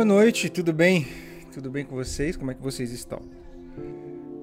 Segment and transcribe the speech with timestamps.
[0.00, 1.06] Boa noite, tudo bem?
[1.52, 2.34] Tudo bem com vocês?
[2.34, 3.20] Como é que vocês estão?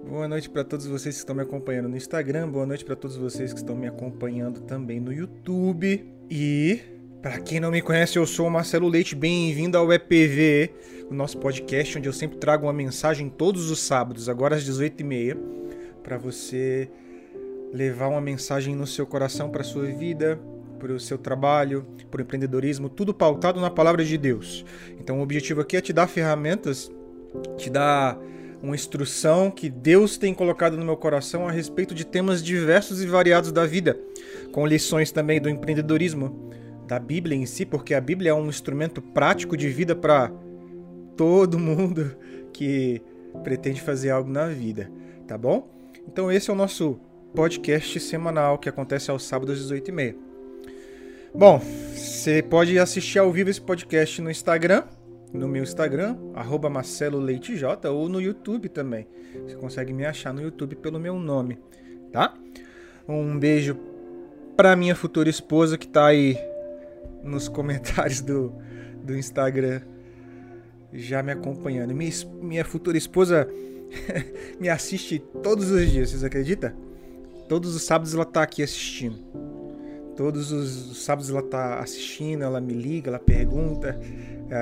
[0.07, 3.17] Boa noite para todos vocês que estão me acompanhando no Instagram, boa noite para todos
[3.17, 6.05] vocês que estão me acompanhando também no YouTube.
[6.29, 6.79] E
[7.23, 10.69] para quem não me conhece, eu sou o Marcelo Leite, bem-vindo ao EPV,
[11.09, 15.39] o nosso podcast onde eu sempre trago uma mensagem todos os sábados, agora às 18h30,
[16.03, 16.87] para você
[17.73, 20.39] levar uma mensagem no seu coração para sua vida,
[20.77, 24.65] para o seu trabalho, para o empreendedorismo, tudo pautado na palavra de Deus.
[24.99, 26.91] Então o objetivo aqui é te dar ferramentas,
[27.57, 28.17] te dar
[28.61, 33.07] uma instrução que Deus tem colocado no meu coração a respeito de temas diversos e
[33.07, 33.99] variados da vida,
[34.51, 36.49] com lições também do empreendedorismo,
[36.87, 40.31] da Bíblia em si, porque a Bíblia é um instrumento prático de vida para
[41.15, 42.15] todo mundo
[42.53, 43.01] que
[43.43, 44.89] pretende fazer algo na vida,
[45.27, 45.69] tá bom?
[46.07, 46.99] Então esse é o nosso
[47.35, 50.26] podcast semanal que acontece aos sábados às 18h30.
[51.37, 51.61] Bom,
[51.93, 54.85] você pode assistir ao vivo esse podcast no Instagram,
[55.31, 59.07] no meu Instagram, arroba Marcelo Leite J, ou no YouTube também.
[59.45, 61.59] Você consegue me achar no YouTube pelo meu nome,
[62.11, 62.33] tá?
[63.07, 63.77] Um beijo
[64.55, 66.35] para minha futura esposa que tá aí
[67.23, 68.51] nos comentários do,
[69.03, 69.81] do Instagram
[70.91, 71.93] já me acompanhando.
[71.93, 73.47] Minha, minha futura esposa
[74.59, 76.73] me assiste todos os dias, vocês acreditam?
[77.47, 79.56] Todos os sábados ela tá aqui assistindo.
[80.17, 83.97] Todos os sábados ela tá assistindo, ela me liga, ela pergunta.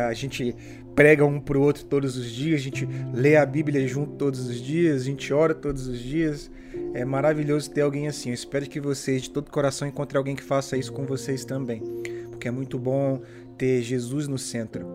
[0.09, 0.53] A gente
[0.93, 4.61] prega um pro outro todos os dias, a gente lê a Bíblia junto todos os
[4.61, 6.51] dias, a gente ora todos os dias.
[6.93, 8.29] É maravilhoso ter alguém assim.
[8.29, 11.81] Eu espero que vocês, de todo coração, encontrem alguém que faça isso com vocês também.
[12.29, 13.21] Porque é muito bom
[13.57, 14.85] ter Jesus no centro.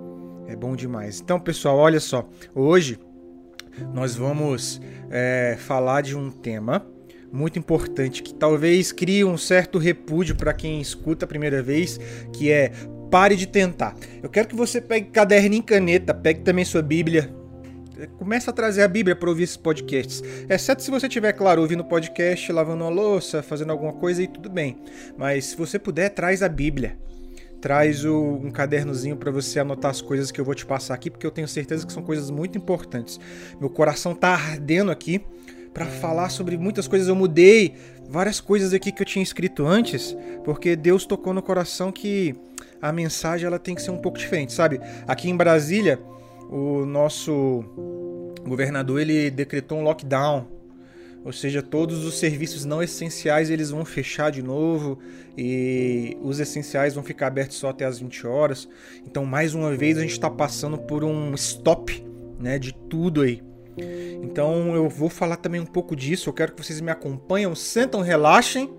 [0.47, 1.21] É bom demais.
[1.21, 2.29] Então, pessoal, olha só.
[2.55, 2.99] Hoje
[3.95, 6.87] nós vamos é, falar de um tema
[7.33, 11.99] muito importante que talvez crie um certo repúdio para quem escuta a primeira vez,
[12.33, 12.73] que é
[13.11, 13.95] pare de tentar.
[14.23, 17.35] Eu quero que você pegue caderno e caneta, pegue também sua Bíblia.
[18.19, 20.23] Começa a trazer a Bíblia para ouvir esses podcasts.
[20.49, 24.49] Exceto se você tiver, claro, ouvindo podcast, lavando uma louça, fazendo alguma coisa e tudo
[24.49, 24.79] bem.
[25.19, 26.97] Mas se você puder, traz a Bíblia.
[27.61, 31.11] Traz o, um cadernozinho para você anotar as coisas que eu vou te passar aqui,
[31.11, 33.21] porque eu tenho certeza que são coisas muito importantes.
[33.61, 35.23] Meu coração tá ardendo aqui
[35.73, 37.09] para falar sobre muitas coisas.
[37.09, 37.75] Eu mudei
[38.09, 42.35] várias coisas aqui que eu tinha escrito antes, porque Deus tocou no coração que
[42.83, 44.81] a mensagem ela tem que ser um pouco diferente, sabe?
[45.07, 46.01] Aqui em Brasília,
[46.51, 47.65] o nosso
[48.47, 50.49] governador ele decretou um lockdown,
[51.23, 54.99] ou seja, todos os serviços não essenciais eles vão fechar de novo
[55.37, 58.69] e os essenciais vão ficar abertos só até as 20 horas.
[59.07, 62.03] Então, mais uma vez a gente está passando por um stop,
[62.39, 63.43] né, de tudo aí.
[64.23, 66.29] Então eu vou falar também um pouco disso.
[66.29, 68.71] Eu quero que vocês me acompanhem, sentam, relaxem,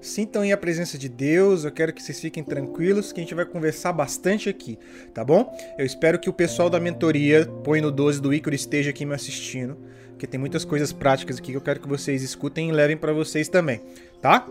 [0.00, 1.64] sintam aí a presença de Deus.
[1.64, 4.78] Eu quero que vocês fiquem tranquilos, que a gente vai conversar bastante aqui,
[5.14, 5.56] tá bom?
[5.78, 9.14] Eu espero que o pessoal da mentoria, põe no 12 do Ícaro, esteja aqui me
[9.14, 9.76] assistindo,
[10.10, 13.12] porque tem muitas coisas práticas aqui que eu quero que vocês escutem e levem para
[13.12, 13.80] vocês também,
[14.20, 14.46] tá?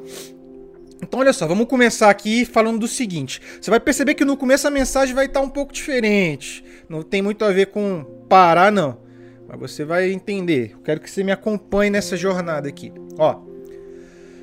[1.01, 3.41] Então, olha só, vamos começar aqui falando do seguinte.
[3.61, 6.63] Você vai perceber que no começo a mensagem vai estar um pouco diferente.
[6.89, 9.08] Não tem muito a ver com parar, não.
[9.49, 10.71] Mas você vai entender.
[10.73, 12.93] Eu quero que você me acompanhe nessa jornada aqui.
[13.17, 13.41] Ó,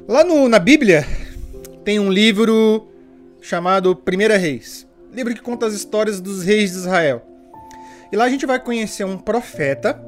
[0.08, 1.06] lá no, na Bíblia
[1.84, 2.88] tem um livro
[3.40, 4.84] chamado Primeira Reis.
[5.12, 7.22] Livro que conta as histórias dos reis de Israel.
[8.10, 10.02] E lá a gente vai conhecer um profeta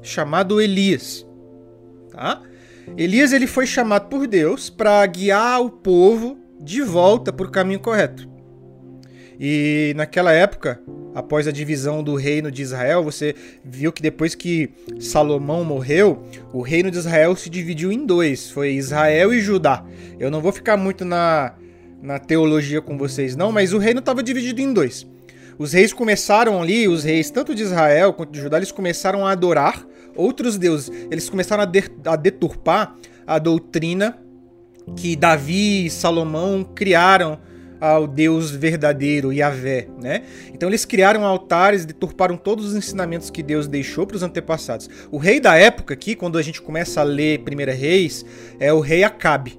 [0.00, 1.26] chamado Elias.
[2.10, 2.40] Tá?
[2.96, 7.80] Elias ele foi chamado por Deus para guiar o povo de volta para o caminho
[7.80, 8.28] correto.
[9.38, 10.80] E naquela época,
[11.14, 13.34] após a divisão do reino de Israel, você
[13.64, 16.22] viu que depois que Salomão morreu,
[16.52, 19.84] o reino de Israel se dividiu em dois: foi Israel e Judá.
[20.18, 21.54] Eu não vou ficar muito na,
[22.02, 25.06] na teologia com vocês, não, mas o reino estava dividido em dois.
[25.58, 29.32] Os reis começaram ali, os reis tanto de Israel quanto de Judá, eles começaram a
[29.32, 30.90] adorar outros deuses.
[31.10, 32.96] Eles começaram a, de, a deturpar
[33.26, 34.18] a doutrina
[34.96, 37.38] que Davi e Salomão criaram
[37.80, 40.22] ao Deus verdadeiro, Yahvé, né?
[40.52, 44.88] Então eles criaram altares, deturparam todos os ensinamentos que Deus deixou para os antepassados.
[45.10, 48.24] O rei da época aqui, quando a gente começa a ler Primeira Reis,
[48.58, 49.58] é o rei Acabe.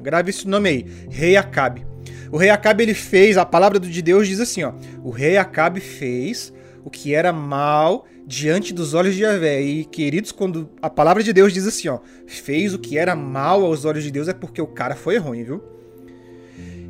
[0.00, 1.86] Grave esse nome aí, rei Acabe.
[2.32, 5.80] O rei Acabe ele fez, a palavra de Deus diz assim, ó: O rei Acabe
[5.80, 6.52] fez
[6.84, 9.60] o que era mal diante dos olhos de Yahvé.
[9.60, 13.64] E queridos, quando a palavra de Deus diz assim, ó, fez o que era mal
[13.64, 15.62] aos olhos de Deus é porque o cara foi ruim, viu?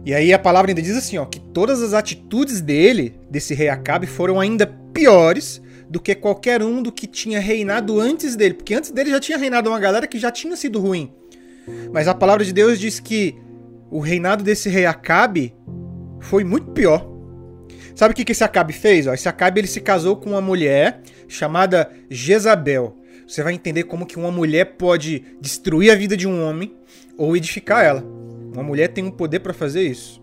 [0.05, 3.69] E aí a palavra ainda diz assim, ó, que todas as atitudes dele, desse rei
[3.69, 8.75] Acabe, foram ainda piores do que qualquer um do que tinha reinado antes dele, porque
[8.75, 11.13] antes dele já tinha reinado uma galera que já tinha sido ruim.
[11.93, 13.37] Mas a palavra de Deus diz que
[13.91, 15.55] o reinado desse rei Acabe
[16.21, 17.09] foi muito pior.
[17.95, 19.07] Sabe o que, que esse Acabe fez?
[19.07, 22.97] Ó, esse Acabe ele se casou com uma mulher chamada Jezabel.
[23.27, 26.75] Você vai entender como que uma mulher pode destruir a vida de um homem
[27.19, 28.20] ou edificar ela.
[28.53, 30.23] Uma mulher tem um poder para fazer isso.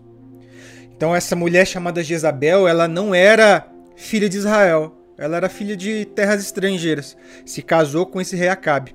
[0.96, 4.94] Então essa mulher chamada Jezabel, ela não era filha de Israel.
[5.16, 7.16] Ela era filha de terras estrangeiras.
[7.44, 8.94] Se casou com esse rei Acabe.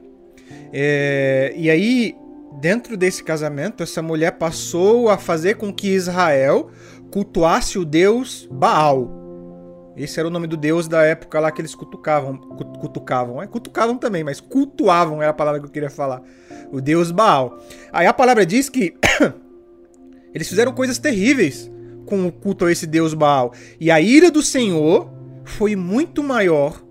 [0.71, 2.15] É, e aí,
[2.61, 6.69] dentro desse casamento, essa mulher passou a fazer com que Israel
[7.11, 9.22] cultuasse o deus Baal.
[9.95, 12.37] Esse era o nome do deus da época lá que eles cutucavam.
[12.37, 13.47] Cutucavam, é?
[13.47, 16.21] Cutucavam também, mas cultuavam era a palavra que eu queria falar.
[16.71, 17.59] O deus Baal.
[17.91, 18.95] Aí a palavra diz que
[20.33, 21.71] eles fizeram coisas terríveis
[22.05, 23.53] com o culto a esse deus Baal.
[23.79, 25.11] E a ira do Senhor
[25.45, 26.83] foi muito maior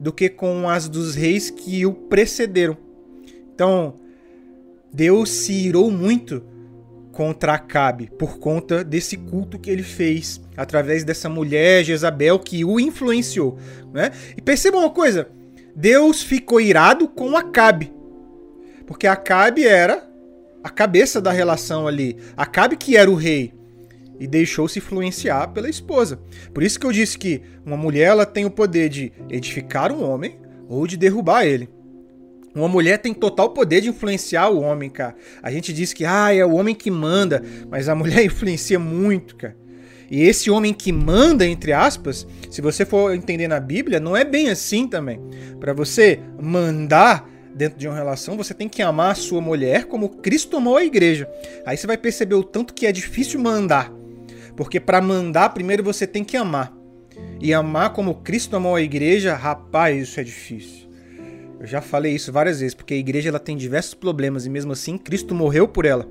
[0.00, 2.76] do que com as dos reis que o precederam.
[3.54, 3.94] Então,
[4.92, 6.42] Deus se irou muito
[7.18, 12.78] contra Acabe por conta desse culto que ele fez através dessa mulher Jezabel que o
[12.78, 13.58] influenciou,
[13.92, 14.12] né?
[14.36, 15.28] E perceba uma coisa,
[15.74, 17.92] Deus ficou irado com Acabe,
[18.86, 20.08] porque Acabe era
[20.62, 23.52] a cabeça da relação ali, Acabe que era o rei
[24.20, 26.20] e deixou-se influenciar pela esposa.
[26.54, 30.08] Por isso que eu disse que uma mulher ela tem o poder de edificar um
[30.08, 30.38] homem
[30.68, 31.68] ou de derrubar ele.
[32.54, 35.14] Uma mulher tem total poder de influenciar o homem, cara.
[35.42, 39.36] A gente diz que ah, é o homem que manda, mas a mulher influencia muito,
[39.36, 39.56] cara.
[40.10, 44.24] E esse homem que manda, entre aspas, se você for entender na Bíblia, não é
[44.24, 45.20] bem assim também.
[45.60, 50.08] Para você mandar dentro de uma relação, você tem que amar a sua mulher como
[50.08, 51.28] Cristo amou a igreja.
[51.66, 53.92] Aí você vai perceber o tanto que é difícil mandar.
[54.56, 56.72] Porque para mandar, primeiro você tem que amar.
[57.40, 60.87] E amar como Cristo amou a igreja, rapaz, isso é difícil.
[61.60, 64.72] Eu já falei isso várias vezes, porque a igreja ela tem diversos problemas e mesmo
[64.72, 66.08] assim Cristo morreu por ela.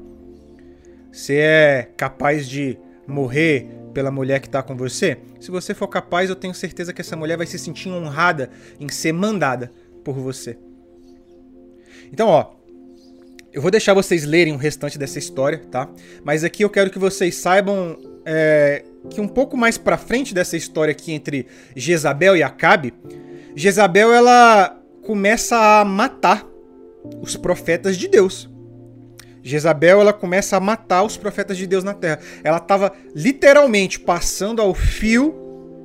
[1.11, 2.77] Você é capaz de
[3.07, 5.17] morrer pela mulher que está com você?
[5.39, 8.49] Se você for capaz, eu tenho certeza que essa mulher vai se sentir honrada
[8.79, 9.71] em ser mandada
[10.03, 10.57] por você.
[12.11, 12.51] Então, ó,
[13.51, 15.89] eu vou deixar vocês lerem o restante dessa história, tá?
[16.23, 20.57] Mas aqui eu quero que vocês saibam é, que um pouco mais para frente dessa
[20.57, 22.93] história aqui entre Jezabel e Acabe,
[23.55, 24.76] Jezabel ela
[25.07, 26.45] começa a matar
[27.21, 28.49] os profetas de Deus.
[29.41, 32.19] Jezabel ela começa a matar os profetas de Deus na terra.
[32.43, 35.33] Ela estava literalmente passando ao fio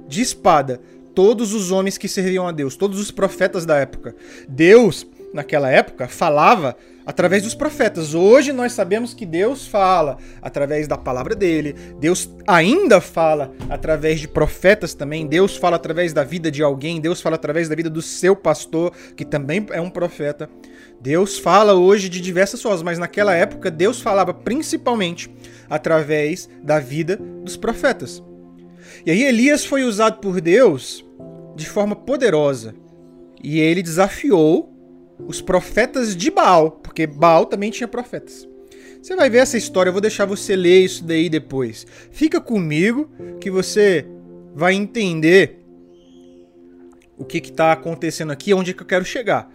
[0.09, 0.81] de espada
[1.15, 4.17] todos os homens que serviam a Deus, todos os profetas da época.
[4.49, 8.15] Deus, naquela época, falava através dos profetas.
[8.15, 11.75] Hoje nós sabemos que Deus fala através da palavra dele.
[11.99, 15.27] Deus ainda fala através de profetas também.
[15.27, 17.01] Deus fala através da vida de alguém.
[17.01, 20.49] Deus fala através da vida do seu pastor, que também é um profeta.
[21.01, 25.29] Deus fala hoje de diversas formas, mas naquela época Deus falava principalmente
[25.69, 28.23] através da vida dos profetas.
[29.05, 31.05] E aí Elias foi usado por Deus
[31.57, 32.75] de forma poderosa.
[33.43, 34.73] E ele desafiou
[35.27, 38.47] os profetas de Baal, porque Baal também tinha profetas.
[39.01, 41.87] Você vai ver essa história, eu vou deixar você ler isso daí depois.
[42.11, 43.11] Fica comigo
[43.41, 44.07] que você
[44.55, 45.59] vai entender
[47.17, 49.51] o que está acontecendo aqui, onde que eu quero chegar.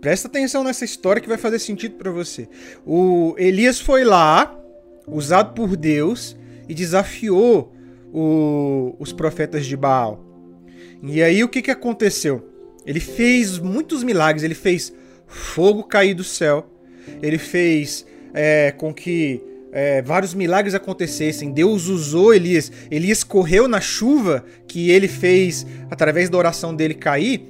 [0.00, 2.48] Presta atenção nessa história que vai fazer sentido para você.
[2.86, 4.58] O Elias foi lá,
[5.06, 6.34] usado por Deus,
[6.66, 7.74] e desafiou
[8.10, 10.24] o, os profetas de Baal.
[11.02, 12.48] E aí o que, que aconteceu?
[12.86, 14.94] Ele fez muitos milagres, ele fez
[15.30, 16.68] fogo cair do céu,
[17.22, 21.52] ele fez é, com que é, vários milagres acontecessem.
[21.52, 22.70] Deus usou Elias.
[22.90, 27.42] Elias correu na chuva que ele fez através da oração dele cair.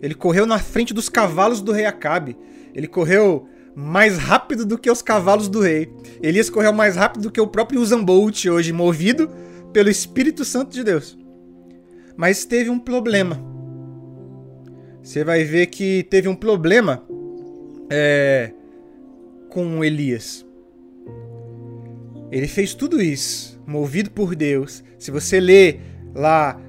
[0.00, 2.36] Ele correu na frente dos cavalos do rei Acabe.
[2.74, 5.90] Ele correu mais rápido do que os cavalos do rei.
[6.22, 9.28] Elias correu mais rápido do que o próprio Usain Bolt hoje, movido
[9.72, 11.18] pelo Espírito Santo de Deus.
[12.16, 13.40] Mas teve um problema.
[15.02, 17.02] Você vai ver que teve um problema
[17.94, 18.50] é,
[19.48, 20.44] com Elias.
[22.32, 24.82] Ele fez tudo isso, movido por Deus.
[24.98, 25.80] Se você ler
[26.12, 26.60] lá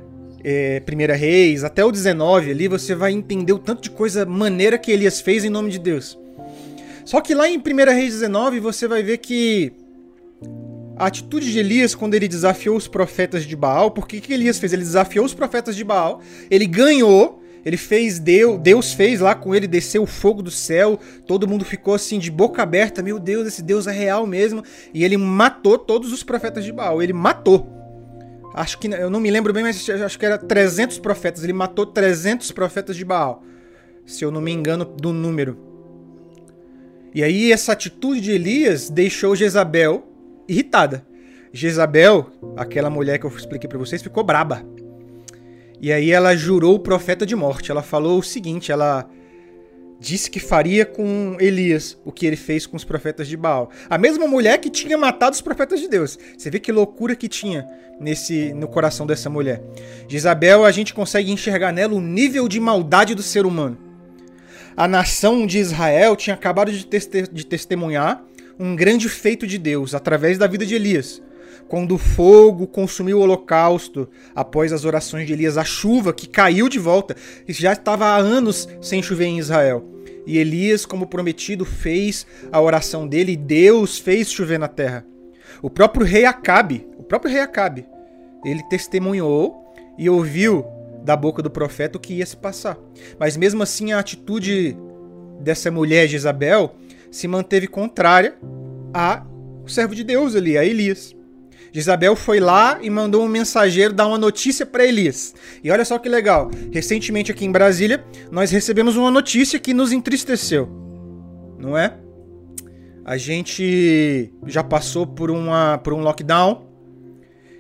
[0.44, 4.78] é, Primeira Reis, até o 19 ali, você vai entender o tanto de coisa maneira
[4.78, 6.20] que Elias fez em nome de Deus.
[7.04, 9.74] Só que lá em Primeira Reis 19 você vai ver que
[10.96, 14.72] a atitude de Elias quando ele desafiou os profetas de Baal, porque que Elias fez?
[14.72, 19.56] Ele desafiou os profetas de Baal, ele ganhou, ele fez Deus, Deus fez lá com
[19.56, 21.00] ele descer o fogo do céu.
[21.26, 23.02] Todo mundo ficou assim de boca aberta.
[23.02, 24.64] Meu Deus, esse Deus é real mesmo.
[24.94, 27.02] E ele matou todos os profetas de Baal.
[27.02, 27.68] Ele matou.
[28.54, 31.44] Acho que eu não me lembro bem, mas acho que era 300 profetas.
[31.44, 33.44] Ele matou 300 profetas de Baal.
[34.06, 35.58] Se eu não me engano do número.
[37.16, 40.08] E aí essa atitude de Elias deixou Jezabel
[40.48, 41.04] irritada.
[41.52, 44.64] Jezabel, aquela mulher que eu expliquei para vocês, ficou braba.
[45.82, 47.72] E aí ela jurou o profeta de morte.
[47.72, 49.08] Ela falou o seguinte, ela
[50.00, 53.70] disse que faria com Elias o que ele fez com os profetas de Baal.
[53.90, 56.18] A mesma mulher que tinha matado os profetas de Deus.
[56.38, 57.68] Você vê que loucura que tinha
[58.00, 59.62] nesse no coração dessa mulher.
[60.08, 63.78] Jezabel, a gente consegue enxergar nela o nível de maldade do ser humano.
[64.76, 66.86] A nação de Israel tinha acabado de,
[67.32, 68.22] de testemunhar
[68.60, 71.22] um grande feito de Deus através da vida de Elias
[71.68, 76.70] quando o fogo consumiu o holocausto, após as orações de Elias, a chuva que caiu
[76.70, 77.16] de volta,
[77.48, 79.84] e já estava há anos sem chover em Israel.
[80.26, 85.06] E Elias, como prometido, fez a oração dele e Deus fez chover na terra.
[85.62, 87.86] O próprio rei Acabe, o próprio rei Acabe,
[88.44, 90.66] ele testemunhou e ouviu
[91.04, 92.78] da boca do profeta o que ia se passar.
[93.20, 94.76] Mas mesmo assim a atitude
[95.40, 96.76] dessa mulher Jezabel
[97.12, 98.36] se manteve contrária
[98.94, 99.24] a
[99.68, 101.16] servo de Deus ali, a Elias.
[101.80, 105.36] Isabel foi lá e mandou um mensageiro dar uma notícia para Elias.
[105.64, 106.50] E olha só que legal.
[106.72, 110.70] Recentemente aqui em Brasília, nós recebemos uma notícia que nos entristeceu.
[111.60, 111.98] Não é?
[113.04, 116.66] A gente já passou por, uma, por um lockdown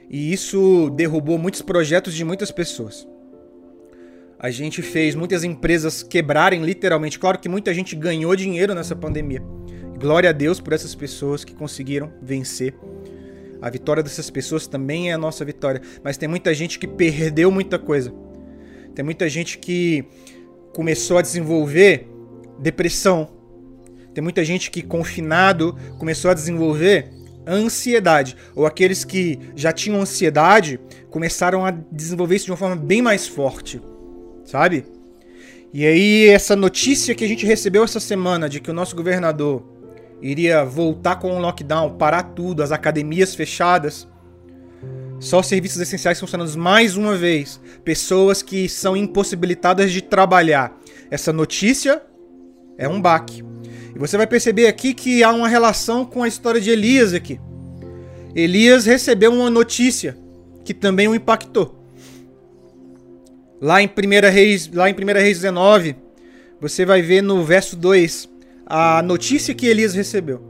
[0.09, 3.07] e isso derrubou muitos projetos de muitas pessoas.
[4.39, 7.19] A gente fez muitas empresas quebrarem literalmente.
[7.19, 9.41] Claro que muita gente ganhou dinheiro nessa pandemia.
[9.99, 12.73] Glória a Deus por essas pessoas que conseguiram vencer
[13.65, 15.81] a vitória dessas pessoas também é a nossa vitória.
[16.03, 18.13] Mas tem muita gente que perdeu muita coisa.
[18.93, 20.05] Tem muita gente que
[20.71, 22.07] começou a desenvolver
[22.59, 23.27] depressão.
[24.13, 27.09] Tem muita gente que, confinado, começou a desenvolver
[27.47, 28.37] ansiedade.
[28.53, 30.79] Ou aqueles que já tinham ansiedade
[31.09, 33.81] começaram a desenvolver isso de uma forma bem mais forte.
[34.43, 34.85] Sabe?
[35.73, 39.74] E aí, essa notícia que a gente recebeu essa semana de que o nosso governador
[40.21, 44.07] iria voltar com o lockdown, parar tudo, as academias fechadas.
[45.19, 47.59] Só serviços essenciais funcionando mais uma vez.
[47.83, 50.77] Pessoas que são impossibilitadas de trabalhar.
[51.09, 52.01] Essa notícia
[52.77, 53.43] é um baque.
[53.95, 57.39] E você vai perceber aqui que há uma relação com a história de Elias aqui.
[58.35, 60.17] Elias recebeu uma notícia
[60.65, 61.79] que também o impactou.
[63.61, 65.95] Lá em 1 Reis, lá em 1 Reis 19,
[66.59, 68.34] você vai ver no verso 2
[68.65, 70.41] a notícia que Elias recebeu.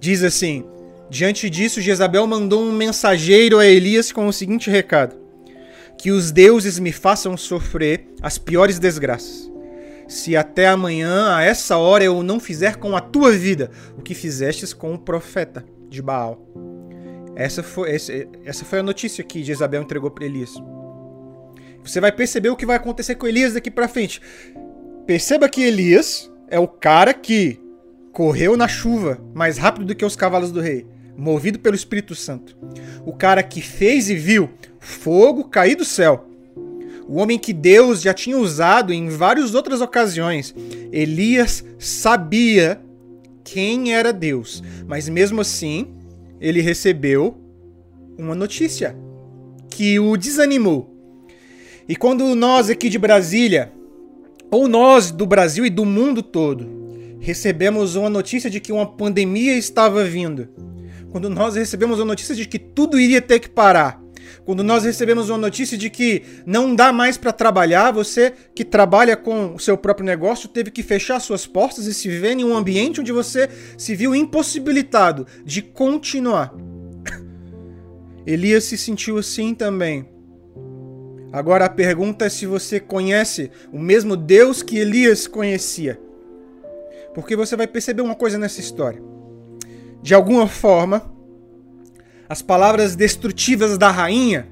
[0.00, 0.64] Diz assim:
[1.10, 5.16] Diante disso, Jezabel mandou um mensageiro a Elias com o seguinte recado:
[5.98, 9.50] Que os deuses me façam sofrer as piores desgraças.
[10.06, 14.14] Se até amanhã, a essa hora, eu não fizer com a tua vida o que
[14.14, 16.46] fizestes com o profeta de Baal.
[17.36, 17.94] Essa foi,
[18.44, 20.54] essa foi a notícia que Jezabel entregou para Elias.
[21.84, 24.20] Você vai perceber o que vai acontecer com Elias daqui para frente.
[25.08, 27.58] Perceba que Elias é o cara que
[28.12, 30.84] correu na chuva mais rápido do que os cavalos do rei,
[31.16, 32.54] movido pelo Espírito Santo.
[33.06, 36.28] O cara que fez e viu fogo cair do céu.
[37.08, 40.54] O homem que Deus já tinha usado em várias outras ocasiões.
[40.92, 42.78] Elias sabia
[43.42, 45.88] quem era Deus, mas mesmo assim,
[46.38, 47.34] ele recebeu
[48.18, 48.94] uma notícia
[49.70, 50.94] que o desanimou.
[51.88, 53.72] E quando nós aqui de Brasília
[54.50, 56.78] ou nós do Brasil e do mundo todo
[57.20, 60.48] recebemos uma notícia de que uma pandemia estava vindo,
[61.10, 64.00] quando nós recebemos a notícia de que tudo iria ter que parar,
[64.44, 69.16] quando nós recebemos uma notícia de que não dá mais para trabalhar, você que trabalha
[69.16, 72.56] com o seu próprio negócio teve que fechar suas portas e se ver em um
[72.56, 76.54] ambiente onde você se viu impossibilitado de continuar.
[78.26, 80.17] Elias se sentiu assim também.
[81.32, 86.00] Agora a pergunta é se você conhece o mesmo Deus que Elias conhecia.
[87.14, 89.02] Porque você vai perceber uma coisa nessa história.
[90.02, 91.12] De alguma forma,
[92.28, 94.48] as palavras destrutivas da rainha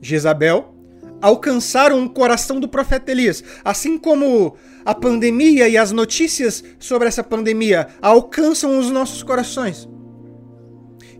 [0.00, 0.74] Jezabel
[1.20, 7.22] alcançaram o coração do profeta Elias, assim como a pandemia e as notícias sobre essa
[7.22, 9.88] pandemia alcançam os nossos corações.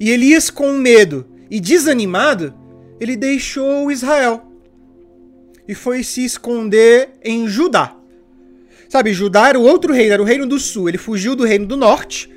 [0.01, 2.53] E Elias, com medo e desanimado,
[3.03, 4.45] ele deixou Israel
[5.67, 7.97] e foi se esconder em Judá.
[8.89, 10.89] Sabe, Judá era o outro reino, era o reino do sul.
[10.89, 12.31] Ele fugiu do reino do norte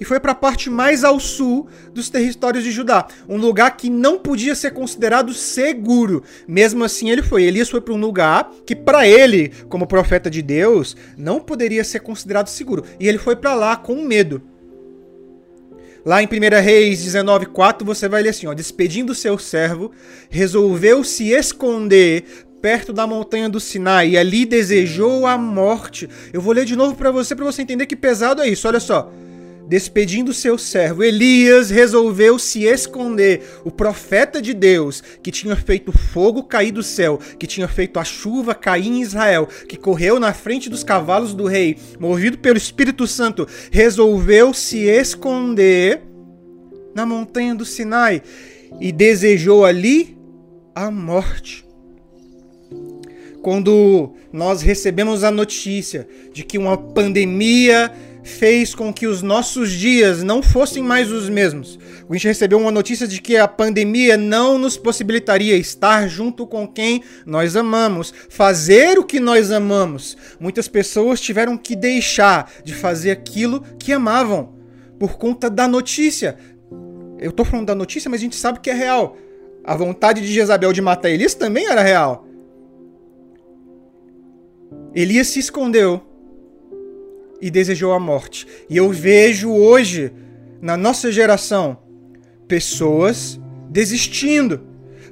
[0.00, 3.88] e foi para a parte mais ao sul dos territórios de Judá, um lugar que
[3.88, 6.24] não podia ser considerado seguro.
[6.48, 7.44] Mesmo assim, ele foi.
[7.44, 12.00] Elias foi para um lugar que para ele, como profeta de Deus, não poderia ser
[12.00, 12.84] considerado seguro.
[12.98, 14.42] E ele foi para lá com medo.
[16.04, 19.90] Lá em 1 Reis 19:4 você vai ler assim, ó, despedindo seu servo,
[20.28, 22.24] resolveu se esconder
[22.60, 26.08] perto da montanha do Sinai e ali desejou a morte.
[26.32, 28.68] Eu vou ler de novo para você para você entender que pesado é isso.
[28.68, 29.12] Olha só.
[29.66, 33.42] Despedindo seu servo, Elias resolveu se esconder.
[33.64, 38.04] O profeta de Deus, que tinha feito fogo cair do céu, que tinha feito a
[38.04, 43.06] chuva cair em Israel, que correu na frente dos cavalos do rei, movido pelo Espírito
[43.06, 46.02] Santo, resolveu se esconder
[46.94, 48.22] na montanha do Sinai
[48.80, 50.16] e desejou ali
[50.74, 51.64] a morte.
[53.42, 57.92] Quando nós recebemos a notícia de que uma pandemia
[58.24, 61.78] fez com que os nossos dias não fossem mais os mesmos.
[62.08, 66.66] A gente recebeu uma notícia de que a pandemia não nos possibilitaria estar junto com
[66.66, 70.16] quem nós amamos, fazer o que nós amamos.
[70.40, 74.54] Muitas pessoas tiveram que deixar de fazer aquilo que amavam
[74.98, 76.38] por conta da notícia.
[77.18, 79.18] Eu tô falando da notícia, mas a gente sabe que é real.
[79.62, 82.26] A vontade de Jezabel de matar Elias também era real.
[84.94, 86.02] Elias se escondeu
[87.44, 88.46] e desejou a morte.
[88.70, 90.10] E eu vejo hoje,
[90.62, 91.76] na nossa geração,
[92.48, 94.62] pessoas desistindo,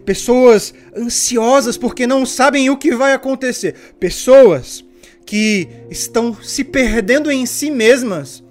[0.02, 4.82] pessoas ansiosas porque não sabem o que vai acontecer, pessoas
[5.26, 8.42] que estão se perdendo em si mesmas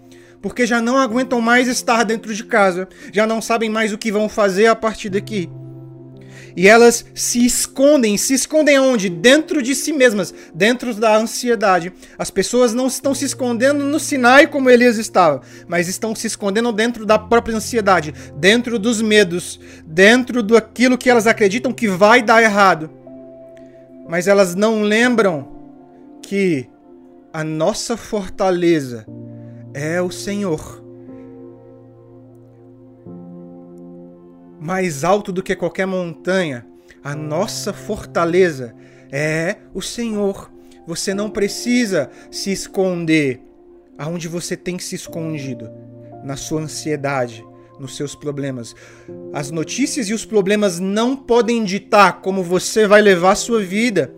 [0.44, 4.12] porque já não aguentam mais estar dentro de casa, já não sabem mais o que
[4.12, 5.50] vão fazer a partir daqui.
[6.56, 9.10] E elas se escondem, se escondem onde?
[9.10, 11.94] Dentro de si mesmas, dentro da ansiedade.
[12.18, 16.72] As pessoas não estão se escondendo no Sinai como Elias estava, mas estão se escondendo
[16.72, 22.42] dentro da própria ansiedade, dentro dos medos, dentro daquilo que elas acreditam que vai dar
[22.44, 22.90] errado.
[24.08, 25.48] Mas elas não lembram
[26.22, 26.68] que
[27.34, 29.06] a nossa fortaleza
[29.74, 30.81] é o Senhor.
[34.62, 36.68] Mais alto do que qualquer montanha.
[37.04, 38.76] A nossa fortaleza
[39.12, 40.52] é o Senhor.
[40.86, 43.42] Você não precisa se esconder
[43.98, 45.72] aonde você tem se escondido
[46.24, 47.44] na sua ansiedade,
[47.80, 48.76] nos seus problemas.
[49.34, 54.14] As notícias e os problemas não podem ditar como você vai levar a sua vida,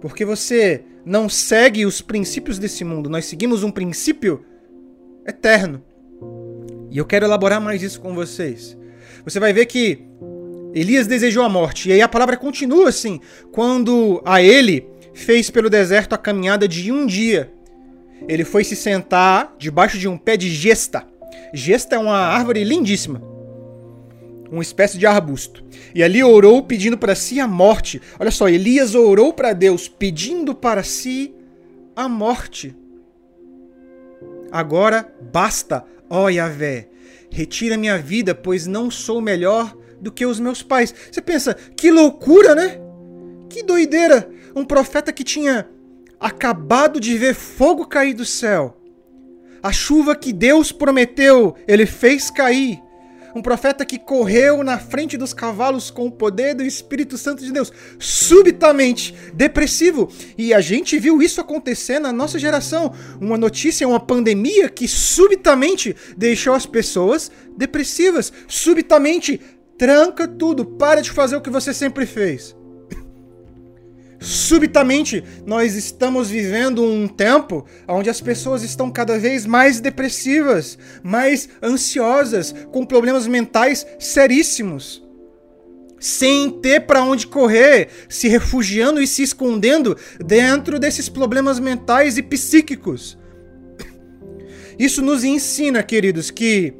[0.00, 3.10] porque você não segue os princípios desse mundo.
[3.10, 4.44] Nós seguimos um princípio
[5.26, 5.82] eterno.
[6.90, 8.78] E eu quero elaborar mais isso com vocês
[9.24, 10.04] você vai ver que
[10.74, 11.88] Elias desejou a morte.
[11.88, 13.20] E aí a palavra continua assim:
[13.52, 17.52] quando a ele fez pelo deserto a caminhada de um dia,
[18.28, 21.06] ele foi se sentar debaixo de um pé de gesta.
[21.52, 23.22] Gesta é uma árvore lindíssima,
[24.50, 25.64] uma espécie de arbusto.
[25.94, 28.02] E ali orou pedindo para si a morte.
[28.18, 31.32] Olha só, Elias orou para Deus pedindo para si
[31.94, 32.74] a morte.
[34.50, 36.88] Agora basta, ó Yahvé,
[37.34, 40.94] Retira minha vida, pois não sou melhor do que os meus pais.
[41.10, 42.78] Você pensa, que loucura, né?
[43.50, 44.30] Que doideira!
[44.54, 45.68] Um profeta que tinha
[46.20, 48.80] acabado de ver fogo cair do céu.
[49.60, 52.80] A chuva que Deus prometeu, ele fez cair
[53.34, 57.52] um profeta que correu na frente dos cavalos com o poder do Espírito Santo de
[57.52, 60.10] Deus, subitamente depressivo.
[60.38, 62.92] E a gente viu isso acontecer na nossa geração.
[63.20, 68.32] Uma notícia, uma pandemia que subitamente deixou as pessoas depressivas.
[68.46, 69.40] Subitamente
[69.76, 72.54] tranca tudo, para de fazer o que você sempre fez.
[74.24, 81.46] Subitamente, nós estamos vivendo um tempo onde as pessoas estão cada vez mais depressivas, mais
[81.62, 85.04] ansiosas, com problemas mentais seríssimos.
[86.00, 92.22] Sem ter para onde correr, se refugiando e se escondendo dentro desses problemas mentais e
[92.22, 93.18] psíquicos.
[94.78, 96.72] Isso nos ensina, queridos, que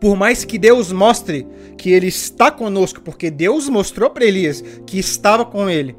[0.00, 4.98] por mais que Deus mostre que ele está conosco, porque Deus mostrou para Elias que
[4.98, 5.94] estava com ele,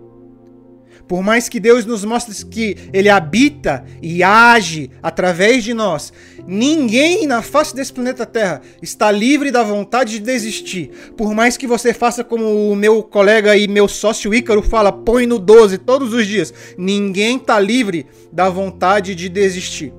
[1.11, 6.13] por mais que Deus nos mostre que Ele habita e age através de nós,
[6.47, 10.89] ninguém na face desse planeta Terra está livre da vontade de desistir.
[11.17, 15.25] Por mais que você faça como o meu colega e meu sócio Ícaro fala, põe
[15.25, 19.93] no 12 todos os dias, ninguém está livre da vontade de desistir.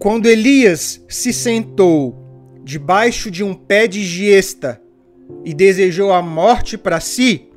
[0.00, 4.82] Quando Elias se sentou debaixo de um pé de giesta
[5.44, 7.51] e desejou a morte para si,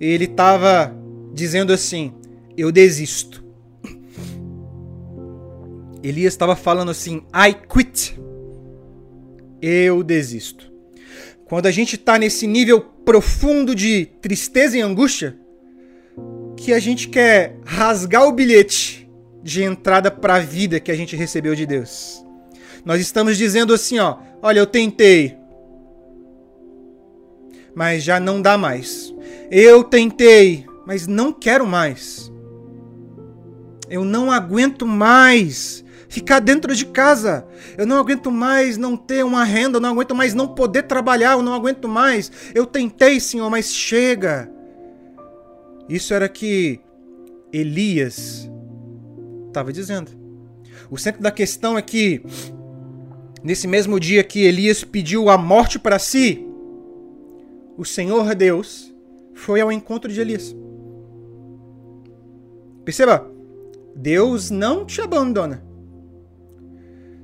[0.00, 0.96] ele estava
[1.34, 2.12] dizendo assim:
[2.56, 3.44] Eu desisto.
[6.02, 8.18] Elias estava falando assim: I quit.
[9.60, 10.70] Eu desisto.
[11.44, 15.36] Quando a gente está nesse nível profundo de tristeza e angústia,
[16.56, 19.10] que a gente quer rasgar o bilhete
[19.42, 22.24] de entrada para a vida que a gente recebeu de Deus.
[22.84, 25.36] Nós estamos dizendo assim, ó, olha, eu tentei,
[27.74, 29.14] mas já não dá mais.
[29.50, 32.30] Eu tentei, mas não quero mais.
[33.88, 37.44] Eu não aguento mais ficar dentro de casa.
[37.76, 41.32] Eu não aguento mais não ter uma renda, eu não aguento mais não poder trabalhar,
[41.32, 42.30] eu não aguento mais.
[42.54, 44.48] Eu tentei, Senhor, mas chega.
[45.88, 46.78] Isso era que
[47.52, 48.48] Elias
[49.48, 50.12] estava dizendo.
[50.88, 52.22] O centro da questão é que,
[53.42, 56.46] nesse mesmo dia que Elias pediu a morte para si,
[57.76, 58.89] o Senhor Deus
[59.40, 60.54] foi ao encontro de Elias.
[62.84, 63.30] Perceba,
[63.96, 65.64] Deus não te abandona.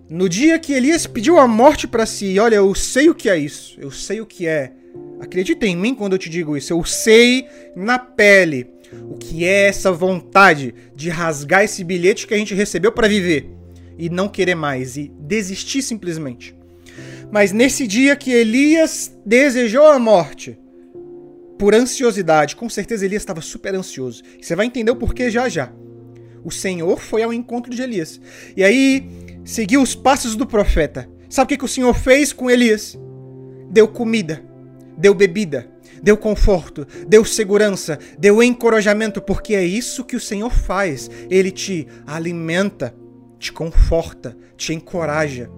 [0.08, 3.36] No dia que Elias pediu a morte para si, olha, eu sei o que é
[3.36, 4.72] isso, eu sei o que é.
[5.20, 8.70] Acredita em mim quando eu te digo isso, eu sei na pele
[9.10, 13.50] o que é essa vontade de rasgar esse bilhete que a gente recebeu para viver
[13.98, 16.56] e não querer mais e desistir simplesmente.
[17.30, 20.56] Mas nesse dia que Elias desejou a morte,
[21.58, 24.22] por ansiosidade, com certeza Elias estava super ansioso.
[24.40, 25.72] Você vai entender o porquê já já.
[26.44, 28.20] O Senhor foi ao encontro de Elias.
[28.56, 29.08] E aí
[29.44, 31.08] seguiu os passos do profeta.
[31.28, 32.98] Sabe o que, que o Senhor fez com Elias?
[33.70, 34.44] Deu comida,
[34.96, 35.68] deu bebida,
[36.02, 41.10] deu conforto, deu segurança, deu encorajamento, porque é isso que o Senhor faz.
[41.28, 42.94] Ele te alimenta,
[43.38, 45.50] te conforta, te encoraja.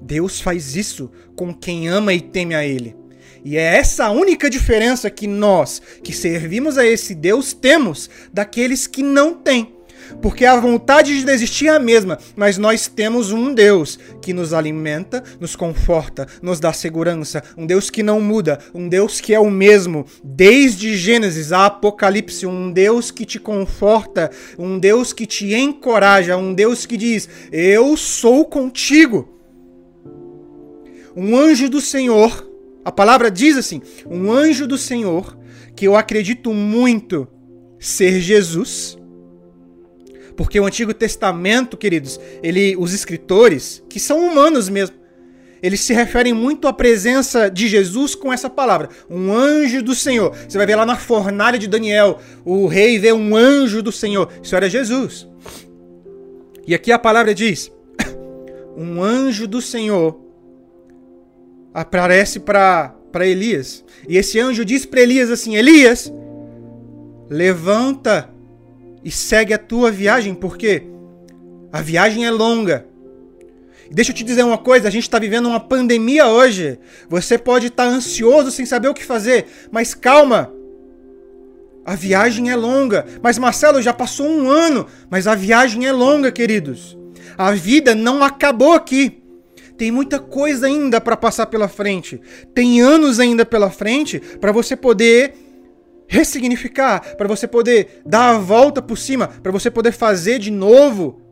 [0.00, 2.97] Deus faz isso com quem ama e teme a Ele.
[3.48, 9.02] E é essa única diferença que nós, que servimos a esse Deus, temos daqueles que
[9.02, 9.72] não têm.
[10.20, 14.52] Porque a vontade de desistir é a mesma, mas nós temos um Deus que nos
[14.52, 19.40] alimenta, nos conforta, nos dá segurança, um Deus que não muda, um Deus que é
[19.40, 25.54] o mesmo desde Gênesis a Apocalipse, um Deus que te conforta, um Deus que te
[25.54, 29.36] encoraja, um Deus que diz: Eu sou contigo.
[31.16, 32.47] Um anjo do Senhor
[32.88, 35.38] a palavra diz assim: um anjo do Senhor,
[35.76, 37.28] que eu acredito muito
[37.78, 38.96] ser Jesus.
[40.34, 44.96] Porque o Antigo Testamento, queridos, ele, os escritores, que são humanos mesmo,
[45.62, 50.34] eles se referem muito à presença de Jesus com essa palavra, um anjo do Senhor.
[50.48, 54.30] Você vai ver lá na fornalha de Daniel, o rei vê um anjo do Senhor.
[54.42, 55.28] Isso era Jesus.
[56.66, 57.70] E aqui a palavra diz:
[58.74, 60.27] um anjo do Senhor
[61.80, 63.84] aparece para Elias.
[64.08, 66.12] E esse anjo diz para Elias assim: Elias,
[67.28, 68.30] levanta
[69.04, 70.82] e segue a tua viagem, porque
[71.72, 72.86] a viagem é longa.
[73.90, 76.78] Deixa eu te dizer uma coisa: a gente está vivendo uma pandemia hoje.
[77.08, 80.52] Você pode estar tá ansioso sem saber o que fazer, mas calma.
[81.84, 83.06] A viagem é longa.
[83.22, 84.86] Mas Marcelo, já passou um ano.
[85.08, 86.98] Mas a viagem é longa, queridos.
[87.38, 89.17] A vida não acabou aqui.
[89.78, 92.20] Tem muita coisa ainda para passar pela frente.
[92.52, 95.34] Tem anos ainda pela frente para você poder
[96.08, 101.22] ressignificar, para você poder dar a volta por cima, para você poder fazer de novo.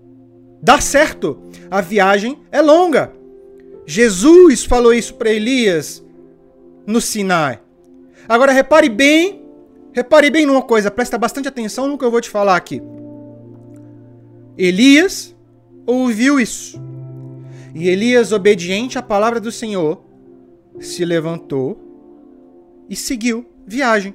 [0.62, 1.42] Dá certo.
[1.68, 3.12] A viagem é longa.
[3.84, 6.04] Jesus falou isso para Elias
[6.86, 7.60] no Sinai.
[8.28, 9.42] Agora repare bem,
[9.92, 12.80] repare bem numa coisa, presta bastante atenção no que eu vou te falar aqui.
[14.56, 15.34] Elias
[15.84, 16.85] ouviu isso.
[17.78, 20.02] E Elias, obediente à palavra do Senhor,
[20.80, 21.78] se levantou
[22.88, 24.14] e seguiu viagem.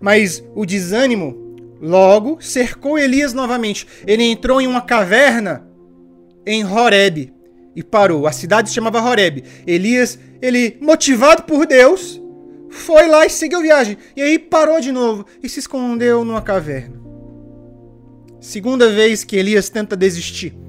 [0.00, 3.86] Mas o desânimo logo cercou Elias novamente.
[4.06, 5.68] Ele entrou em uma caverna
[6.46, 7.30] em Horeb
[7.76, 8.26] e parou.
[8.26, 9.44] A cidade se chamava Horeb.
[9.66, 12.18] Elias, ele motivado por Deus,
[12.70, 13.98] foi lá e seguiu viagem.
[14.16, 16.98] E aí parou de novo e se escondeu numa caverna.
[18.40, 20.63] Segunda vez que Elias tenta desistir.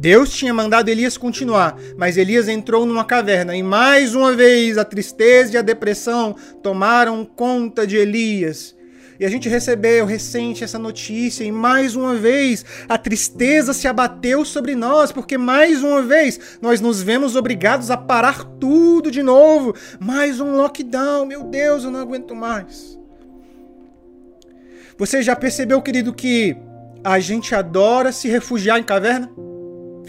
[0.00, 4.84] Deus tinha mandado Elias continuar, mas Elias entrou numa caverna e mais uma vez a
[4.84, 8.74] tristeza e a depressão tomaram conta de Elias.
[9.18, 14.42] E a gente recebeu recente essa notícia, e mais uma vez a tristeza se abateu
[14.42, 19.74] sobre nós, porque mais uma vez nós nos vemos obrigados a parar tudo de novo.
[20.00, 22.98] Mais um lockdown, meu Deus, eu não aguento mais.
[24.96, 26.56] Você já percebeu, querido, que
[27.04, 29.30] a gente adora se refugiar em caverna?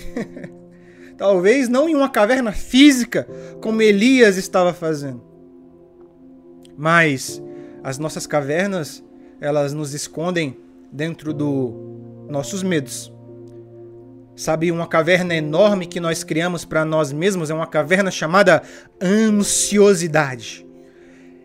[1.17, 3.27] Talvez não em uma caverna física,
[3.61, 5.21] como Elias estava fazendo.
[6.77, 7.41] Mas
[7.83, 9.03] as nossas cavernas,
[9.39, 10.57] elas nos escondem
[10.91, 11.73] dentro dos
[12.29, 13.13] nossos medos.
[14.35, 18.63] Sabe, uma caverna enorme que nós criamos para nós mesmos é uma caverna chamada
[18.99, 20.65] ansiosidade.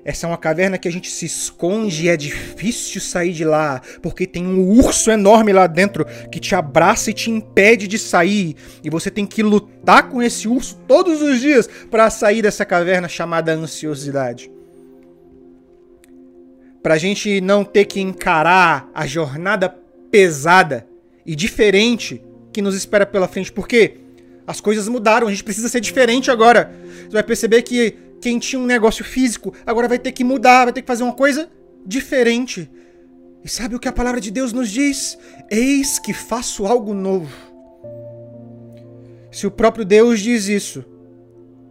[0.06, 3.82] Essa é uma caverna que a gente se esconde e é difícil sair de lá,
[4.00, 8.54] porque tem um urso enorme lá dentro que te abraça e te impede de sair.
[8.84, 13.08] E você tem que lutar com esse urso todos os dias para sair dessa caverna
[13.08, 14.48] chamada ansiosidade.
[16.80, 19.68] Para a gente não ter que encarar a jornada
[20.08, 20.86] pesada
[21.26, 23.96] e diferente que nos espera pela frente, porque
[24.46, 26.72] as coisas mudaram, a gente precisa ser diferente agora.
[27.06, 30.72] Você vai perceber que quem tinha um negócio físico agora vai ter que mudar, vai
[30.72, 31.48] ter que fazer uma coisa
[31.84, 32.70] diferente.
[33.44, 35.16] E sabe o que a palavra de Deus nos diz?
[35.50, 37.32] Eis que faço algo novo.
[39.30, 40.84] Se o próprio Deus diz isso,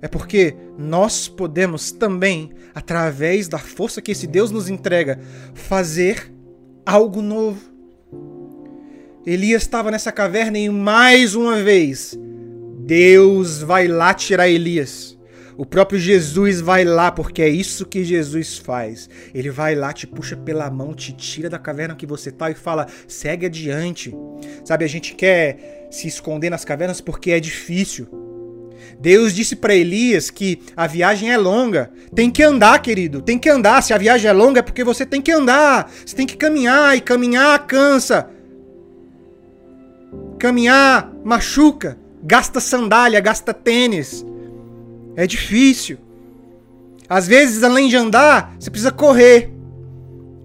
[0.02, 5.20] é porque nós podemos também, através da força que esse Deus nos entrega,
[5.54, 6.32] fazer
[6.86, 7.60] algo novo.
[9.26, 12.18] Elias estava nessa caverna e mais uma vez
[12.86, 15.18] Deus vai lá tirar Elias.
[15.58, 19.10] O próprio Jesus vai lá, porque é isso que Jesus faz.
[19.34, 22.56] Ele vai lá, te puxa pela mão, te tira da caverna que você tá e
[22.56, 24.14] fala: segue adiante.
[24.66, 28.08] Sabe, a gente quer se esconder nas cavernas porque é difícil.
[29.00, 31.92] Deus disse para Elias que a viagem é longa.
[32.14, 33.22] Tem que andar, querido.
[33.22, 33.82] Tem que andar.
[33.82, 35.92] Se a viagem é longa é porque você tem que andar.
[36.06, 38.30] Você tem que caminhar e caminhar cansa.
[40.38, 41.98] Caminhar machuca.
[42.24, 44.26] Gasta sandália, gasta tênis.
[45.16, 45.98] É difícil.
[47.08, 49.52] Às vezes, além de andar, você precisa correr.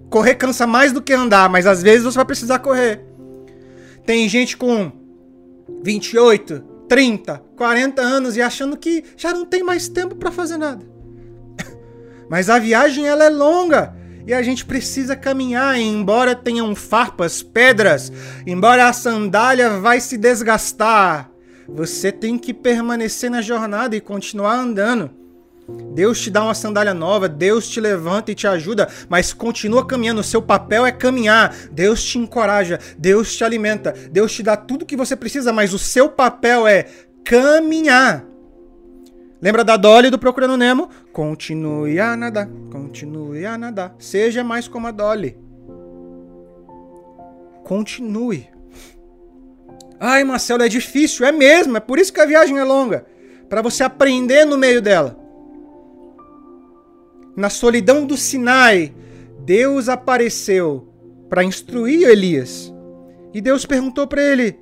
[0.09, 3.01] Correr cansa mais do que andar, mas às vezes você vai precisar correr.
[4.05, 4.91] Tem gente com
[5.83, 10.85] 28, 30, 40 anos e achando que já não tem mais tempo para fazer nada.
[12.29, 13.95] Mas a viagem ela é longa
[14.27, 18.11] e a gente precisa caminhar, embora tenham farpas, pedras,
[18.45, 21.30] embora a sandália vai se desgastar,
[21.73, 25.09] você tem que permanecer na jornada e continuar andando.
[25.93, 30.21] Deus te dá uma sandália nova, Deus te levanta e te ajuda, mas continua caminhando.
[30.21, 31.55] O seu papel é caminhar.
[31.71, 35.79] Deus te encoraja, Deus te alimenta, Deus te dá tudo que você precisa, mas o
[35.79, 36.87] seu papel é
[37.23, 38.25] caminhar.
[39.41, 40.89] Lembra da Dolly do Procurando Nemo?
[41.11, 43.95] Continue a nadar, continue a nadar.
[43.97, 45.37] Seja mais como a Dolly.
[47.63, 48.47] Continue.
[50.03, 51.23] Ai, Marcelo, é difícil.
[51.23, 53.05] É mesmo, é por isso que a viagem é longa.
[53.47, 55.15] Para você aprender no meio dela.
[57.37, 58.95] Na solidão do Sinai,
[59.45, 60.91] Deus apareceu
[61.29, 62.73] para instruir Elias.
[63.31, 64.59] E Deus perguntou para ele: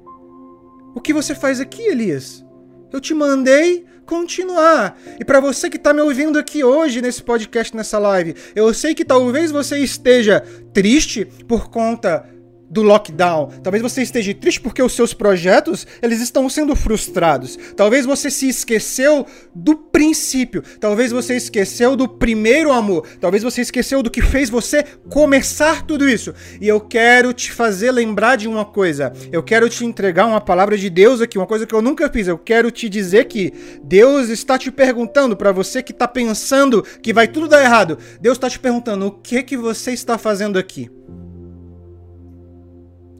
[0.93, 2.45] O que você faz aqui, Elias?
[2.91, 4.99] Eu te mandei continuar.
[5.19, 8.95] E para você que está me ouvindo aqui hoje nesse podcast, nessa live, eu sei
[8.95, 12.27] que talvez você esteja triste por conta
[12.69, 13.47] do lockdown.
[13.63, 17.57] Talvez você esteja triste porque os seus projetos, eles estão sendo frustrados.
[17.75, 20.61] Talvez você se esqueceu do princípio.
[20.79, 23.07] Talvez você esqueceu do primeiro amor.
[23.19, 26.33] Talvez você esqueceu do que fez você começar tudo isso.
[26.61, 29.11] E eu quero te fazer lembrar de uma coisa.
[29.31, 32.27] Eu quero te entregar uma palavra de Deus aqui, uma coisa que eu nunca fiz.
[32.27, 33.53] Eu quero te dizer que
[33.83, 37.97] Deus está te perguntando para você que está pensando que vai tudo dar errado.
[38.21, 40.89] Deus está te perguntando o que que você está fazendo aqui.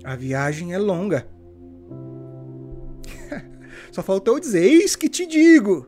[0.09, 1.27] A viagem é longa.
[3.93, 5.85] Só faltou dizer, eis que te digo.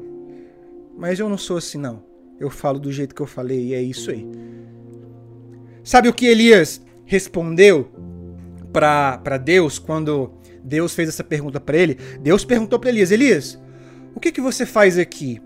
[0.96, 2.04] Mas eu não sou assim, não.
[2.40, 4.30] Eu falo do jeito que eu falei e é isso aí.
[5.84, 7.90] Sabe o que Elias respondeu
[8.72, 10.32] para Deus quando
[10.64, 11.98] Deus fez essa pergunta para ele?
[12.20, 13.60] Deus perguntou para Elias: Elias,
[14.14, 15.42] o que, que você faz aqui?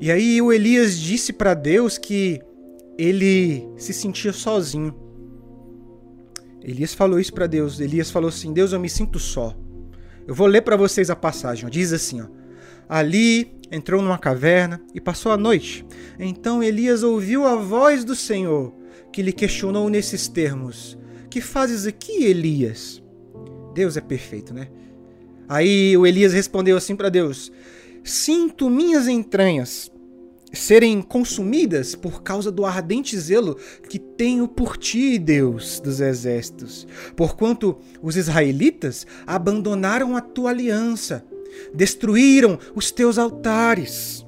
[0.00, 2.42] E aí o Elias disse para Deus que
[2.98, 5.03] ele se sentia sozinho.
[6.64, 7.78] Elias falou isso para Deus.
[7.78, 9.54] Elias falou assim: Deus, eu me sinto só.
[10.26, 11.68] Eu vou ler para vocês a passagem.
[11.68, 12.26] Diz assim: ó,
[12.88, 15.84] Ali entrou numa caverna e passou a noite.
[16.18, 18.74] Então Elias ouviu a voz do Senhor,
[19.12, 20.98] que lhe questionou nesses termos:
[21.28, 23.02] Que fazes aqui, Elias?
[23.74, 24.68] Deus é perfeito, né?
[25.48, 27.52] Aí o Elias respondeu assim para Deus:
[28.02, 29.90] Sinto minhas entranhas
[30.54, 33.56] serem consumidas por causa do ardente zelo
[33.88, 36.86] que tenho por ti, Deus dos exércitos,
[37.16, 41.24] porquanto os israelitas abandonaram a tua aliança,
[41.74, 44.24] destruíram os teus altares,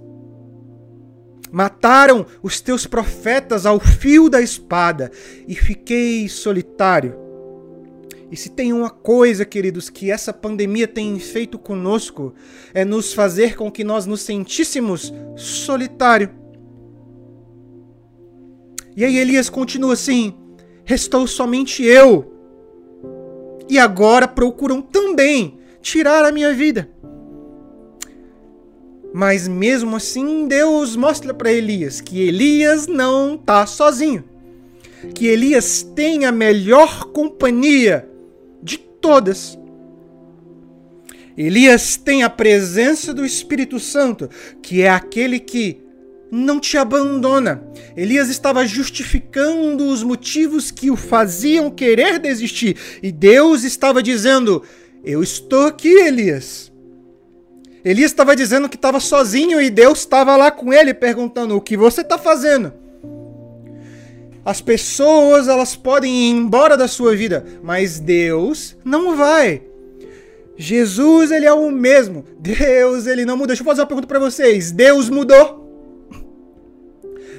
[1.50, 5.10] mataram os teus profetas ao fio da espada,
[5.46, 7.25] e fiquei solitário
[8.30, 12.34] e se tem uma coisa, queridos, que essa pandemia tem feito conosco,
[12.74, 16.30] é nos fazer com que nós nos sentíssemos solitário.
[18.96, 20.34] E aí Elias continua assim:
[20.84, 22.32] restou somente eu.
[23.68, 26.88] E agora procuram também tirar a minha vida.
[29.14, 34.24] Mas mesmo assim, Deus mostra para Elias que Elias não está sozinho.
[35.14, 38.08] Que Elias tem a melhor companhia
[39.06, 39.56] todas.
[41.38, 44.28] Elias tem a presença do Espírito Santo,
[44.60, 45.80] que é aquele que
[46.28, 47.62] não te abandona.
[47.96, 52.76] Elias estava justificando os motivos que o faziam querer desistir.
[53.00, 54.64] E Deus estava dizendo:
[55.04, 56.72] Eu estou aqui, Elias.
[57.84, 61.76] Elias estava dizendo que estava sozinho e Deus estava lá com ele perguntando: O que
[61.76, 62.72] você está fazendo?
[64.46, 69.60] As pessoas elas podem ir embora da sua vida, mas Deus não vai.
[70.56, 72.24] Jesus ele é o mesmo.
[72.38, 73.48] Deus ele não muda.
[73.48, 74.70] Deixa eu fazer uma pergunta para vocês.
[74.70, 75.66] Deus mudou?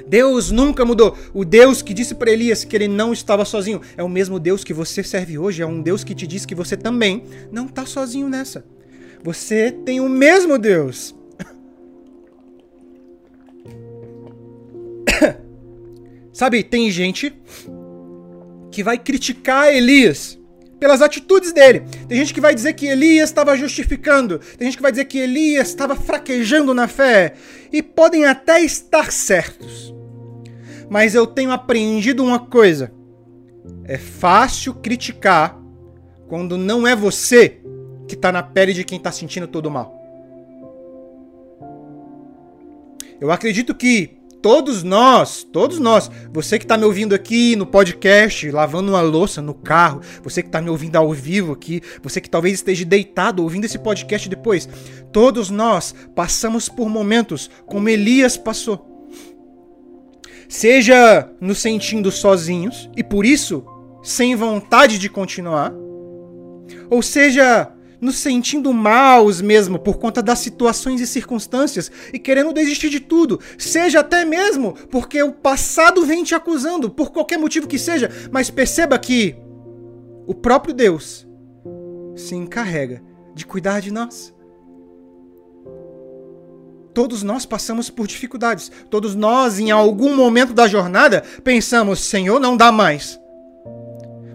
[0.06, 1.16] Deus nunca mudou.
[1.32, 4.62] O Deus que disse para Elias que ele não estava sozinho é o mesmo Deus
[4.62, 5.62] que você serve hoje.
[5.62, 8.66] É um Deus que te diz que você também não está sozinho nessa.
[9.24, 11.14] Você tem o mesmo Deus.
[16.38, 17.34] Sabe, tem gente
[18.70, 20.38] que vai criticar Elias
[20.78, 21.82] pelas atitudes dele.
[22.06, 24.38] Tem gente que vai dizer que Elias estava justificando.
[24.56, 27.34] Tem gente que vai dizer que Elias estava fraquejando na fé.
[27.72, 29.98] E podem até estar certos
[30.88, 32.92] mas eu tenho aprendido uma coisa:
[33.84, 35.60] é fácil criticar
[36.28, 37.60] quando não é você
[38.06, 39.94] que está na pele de quem está sentindo todo o mal.
[43.20, 48.50] Eu acredito que todos nós, todos nós, você que está me ouvindo aqui no podcast,
[48.50, 52.30] lavando uma louça no carro, você que está me ouvindo ao vivo aqui, você que
[52.30, 54.68] talvez esteja deitado ouvindo esse podcast depois,
[55.12, 58.86] todos nós passamos por momentos como Elias passou.
[60.48, 63.64] Seja nos sentindo sozinhos e por isso
[64.02, 65.72] sem vontade de continuar,
[66.88, 72.90] ou seja nos sentindo maus mesmo por conta das situações e circunstâncias e querendo desistir
[72.90, 77.78] de tudo, seja até mesmo porque o passado vem te acusando por qualquer motivo que
[77.78, 79.36] seja, mas perceba que
[80.26, 81.26] o próprio Deus
[82.14, 83.02] se encarrega
[83.34, 84.34] de cuidar de nós.
[86.92, 88.72] Todos nós passamos por dificuldades.
[88.90, 93.20] Todos nós, em algum momento da jornada, pensamos: Senhor, não dá mais.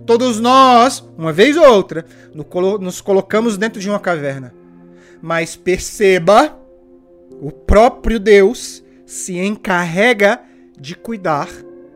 [0.05, 2.05] Todos nós, uma vez ou outra,
[2.79, 4.53] nos colocamos dentro de uma caverna.
[5.21, 6.59] Mas perceba,
[7.41, 10.41] o próprio Deus se encarrega
[10.77, 11.49] de cuidar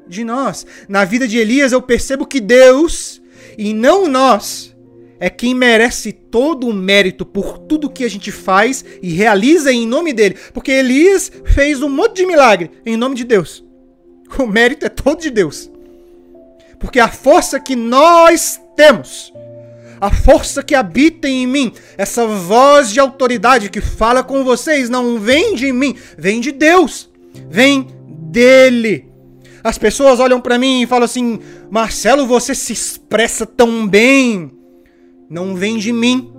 [0.08, 0.65] de nós.
[0.88, 3.22] Na vida de Elias, eu percebo que Deus,
[3.58, 4.74] e não nós,
[5.20, 9.86] é quem merece todo o mérito por tudo que a gente faz e realiza em
[9.86, 10.38] nome dele.
[10.54, 13.65] Porque Elias fez um monte de milagre em nome de Deus.
[14.38, 15.72] O mérito é todo de Deus.
[16.79, 19.33] Porque a força que nós temos,
[19.99, 25.19] a força que habita em mim, essa voz de autoridade que fala com vocês, não
[25.19, 27.09] vem de mim, vem de Deus.
[27.49, 27.87] Vem
[28.29, 29.09] dele.
[29.63, 34.57] As pessoas olham para mim e falam assim: Marcelo, você se expressa tão bem
[35.29, 36.31] não vem de mim.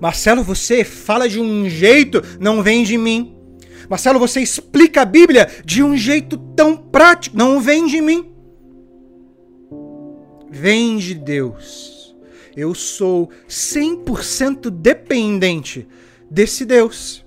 [0.00, 3.34] Marcelo, você fala de um jeito, não vem de mim.
[3.88, 8.33] Marcelo, você explica a Bíblia de um jeito tão prático, não vem de mim.
[10.54, 12.14] Vem de Deus.
[12.56, 15.88] Eu sou 100% dependente
[16.30, 17.24] desse Deus.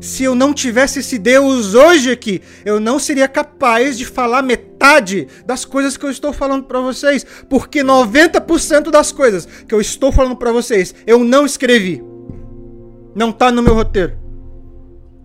[0.00, 5.28] Se eu não tivesse esse Deus hoje aqui, eu não seria capaz de falar metade
[5.46, 10.10] das coisas que eu estou falando para vocês, porque 90% das coisas que eu estou
[10.10, 12.02] falando para vocês eu não escrevi.
[13.14, 14.18] Não tá no meu roteiro.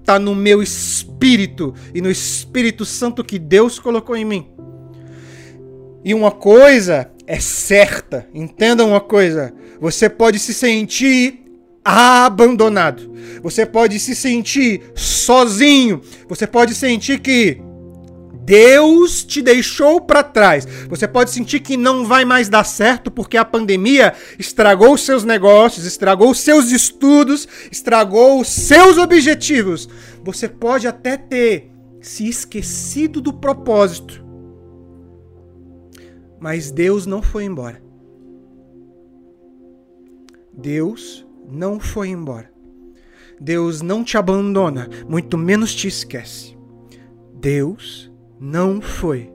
[0.05, 4.47] Tá no meu espírito e no Espírito Santo que Deus colocou em mim.
[6.03, 11.41] E uma coisa é certa, entenda uma coisa, você pode se sentir
[11.83, 13.11] abandonado.
[13.41, 16.01] Você pode se sentir sozinho.
[16.27, 17.61] Você pode sentir que
[18.43, 20.67] Deus te deixou para trás.
[20.89, 25.85] Você pode sentir que não vai mais dar certo porque a pandemia estragou seus negócios,
[25.85, 29.89] estragou seus estudos, estragou seus objetivos.
[30.23, 34.30] Você pode até ter se esquecido do propósito.
[36.41, 37.79] Mas Deus não foi embora.
[40.51, 42.51] Deus não foi embora.
[43.39, 46.57] Deus não te abandona, muito menos te esquece.
[47.35, 49.31] Deus não foi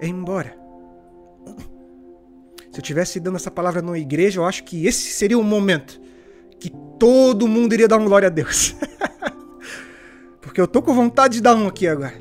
[0.00, 0.56] embora.
[2.72, 6.00] Se eu tivesse dando essa palavra numa igreja, eu acho que esse seria o momento
[6.58, 8.74] que todo mundo iria dar uma glória a Deus.
[10.40, 12.14] Porque eu tô com vontade de dar um aqui agora.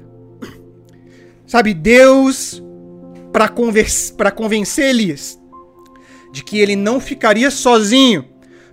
[1.47, 2.61] Sabe, Deus,
[4.15, 5.37] para convencer Elias
[6.31, 8.25] de que ele não ficaria sozinho,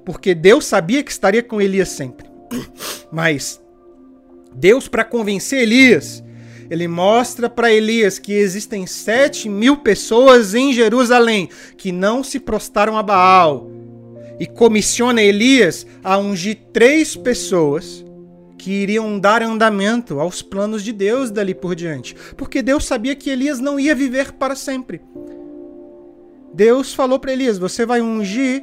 [0.05, 2.27] porque Deus sabia que estaria com Elias sempre.
[3.11, 3.61] Mas
[4.55, 6.23] Deus, para convencer Elias,
[6.71, 12.97] ele mostra para Elias que existem sete mil pessoas em Jerusalém que não se prostaram
[12.97, 13.69] a Baal.
[14.39, 18.05] E comissiona Elias a ungir três pessoas
[18.63, 23.29] que iriam dar andamento aos planos de Deus dali por diante, porque Deus sabia que
[23.29, 25.01] Elias não ia viver para sempre.
[26.55, 28.63] Deus falou para Elias: "Você vai ungir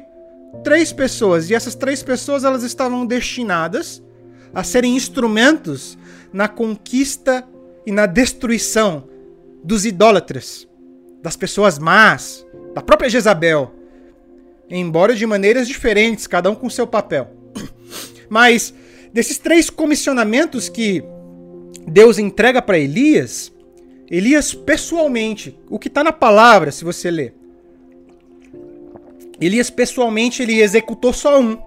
[0.64, 4.02] três pessoas, e essas três pessoas elas estavam destinadas
[4.54, 5.98] a serem instrumentos
[6.32, 7.46] na conquista
[7.84, 9.04] e na destruição
[9.62, 10.66] dos idólatras,
[11.22, 13.70] das pessoas más, da própria Jezabel,
[14.70, 17.28] embora de maneiras diferentes, cada um com seu papel.
[18.30, 18.72] Mas
[19.12, 21.02] desses três comissionamentos que
[21.86, 23.52] Deus entrega para Elias,
[24.10, 27.34] Elias pessoalmente, o que está na palavra, se você ler,
[29.40, 31.58] Elias pessoalmente ele executou só um,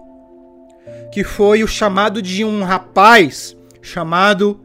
[1.12, 4.60] que foi o chamado de um rapaz chamado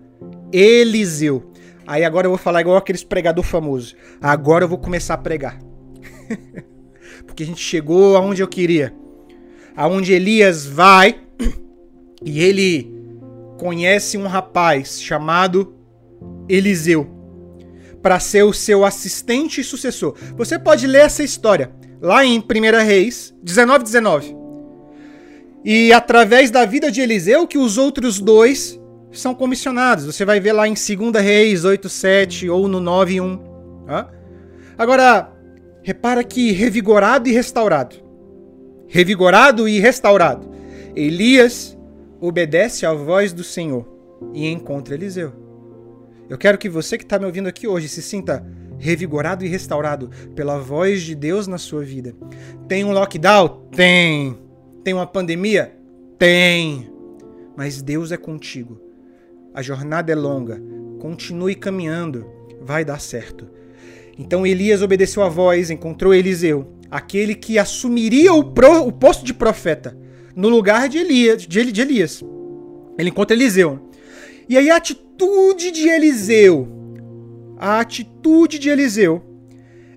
[0.52, 1.52] Eliseu.
[1.86, 3.96] Aí agora eu vou falar igual aqueles pregador famoso.
[4.20, 5.58] Agora eu vou começar a pregar.
[7.26, 8.94] Porque a gente chegou aonde eu queria.
[9.74, 11.18] Aonde Elias vai
[12.24, 12.92] e ele
[13.58, 15.74] conhece um rapaz chamado
[16.48, 17.08] Eliseu
[18.02, 20.14] para ser o seu assistente e sucessor.
[20.36, 22.42] Você pode ler essa história lá em 1
[22.84, 24.36] Reis 19, 19.
[25.64, 28.80] E através da vida de Eliseu que os outros dois
[29.12, 30.06] são comissionados.
[30.06, 33.38] Você vai ver lá em 2 Reis 8, 7 ou no 9, 1.
[33.86, 34.10] Tá?
[34.76, 35.32] Agora,
[35.82, 37.96] repara que revigorado e restaurado.
[38.86, 40.48] Revigorado e restaurado.
[40.94, 41.77] Elias
[42.20, 43.86] obedece à voz do Senhor
[44.32, 45.32] e encontra Eliseu.
[46.28, 48.44] Eu quero que você que está me ouvindo aqui hoje se sinta
[48.78, 52.14] revigorado e restaurado pela voz de Deus na sua vida.
[52.68, 53.68] Tem um lockdown?
[53.74, 54.36] Tem.
[54.84, 55.74] Tem uma pandemia?
[56.18, 56.90] Tem.
[57.56, 58.80] Mas Deus é contigo.
[59.54, 60.60] A jornada é longa.
[61.00, 62.26] Continue caminhando.
[62.60, 63.48] Vai dar certo.
[64.18, 69.32] Então Elias obedeceu a voz, encontrou Eliseu, aquele que assumiria o, pro, o posto de
[69.32, 69.96] profeta
[70.38, 72.24] no lugar de Elias, de, de Elias.
[72.96, 73.90] Ele encontra Eliseu.
[74.48, 76.78] E aí a atitude de Eliseu
[77.58, 79.20] a atitude de Eliseu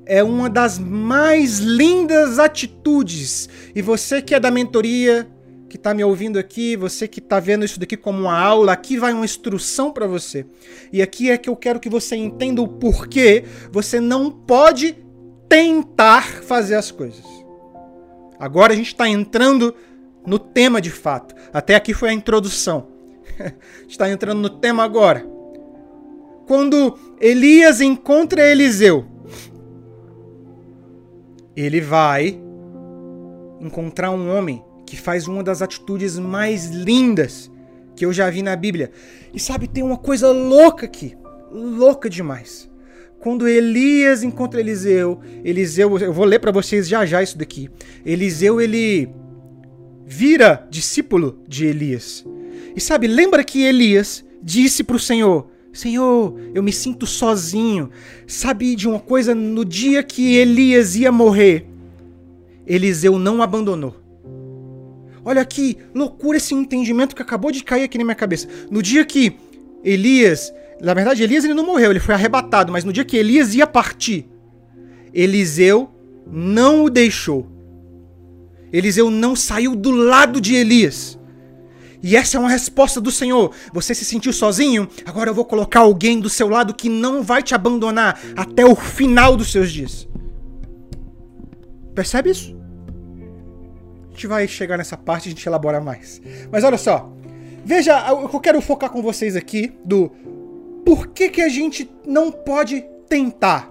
[0.03, 3.47] é uma das mais lindas atitudes.
[3.75, 5.29] E você que é da mentoria,
[5.69, 8.97] que está me ouvindo aqui, você que está vendo isso daqui como uma aula, aqui
[8.97, 10.45] vai uma instrução para você.
[10.91, 14.97] E aqui é que eu quero que você entenda o porquê você não pode
[15.47, 17.23] tentar fazer as coisas.
[18.39, 19.73] Agora a gente está entrando
[20.26, 21.36] no tema de fato.
[21.53, 22.88] Até aqui foi a introdução.
[23.88, 25.26] está entrando no tema agora
[26.51, 29.05] quando Elias encontra Eliseu,
[31.55, 32.38] ele vai
[33.61, 37.49] encontrar um homem que faz uma das atitudes mais lindas
[37.95, 38.91] que eu já vi na Bíblia.
[39.34, 41.15] E sabe, tem uma coisa louca aqui,
[41.49, 42.69] louca demais.
[43.22, 47.69] Quando Elias encontra Eliseu, Eliseu, eu vou ler para vocês já já isso daqui.
[48.05, 49.09] Eliseu ele
[50.12, 52.26] vira discípulo de Elias.
[52.76, 57.89] E sabe, lembra que Elias disse para o Senhor: Senhor, eu me sinto sozinho.
[58.28, 59.34] Sabe de uma coisa?
[59.34, 61.66] No dia que Elias ia morrer,
[62.68, 63.95] Eliseu não abandonou.
[65.24, 68.49] Olha que loucura esse entendimento que acabou de cair aqui na minha cabeça.
[68.70, 69.38] No dia que
[69.84, 73.55] Elias, na verdade, Elias ele não morreu, ele foi arrebatado, mas no dia que Elias
[73.55, 74.28] ia partir,
[75.14, 75.89] Eliseu
[76.28, 77.51] não o deixou.
[78.72, 81.19] Eliseu não saiu do lado de Elias.
[82.03, 83.53] E essa é uma resposta do Senhor.
[83.74, 84.88] Você se sentiu sozinho?
[85.05, 88.76] Agora eu vou colocar alguém do seu lado que não vai te abandonar até o
[88.76, 90.07] final dos seus dias.
[91.93, 92.57] Percebe isso?
[94.07, 96.22] A gente vai chegar nessa parte e a gente elabora mais.
[96.51, 97.11] Mas olha só.
[97.63, 100.11] Veja, eu quero focar com vocês aqui do
[100.84, 103.70] por que, que a gente não pode tentar.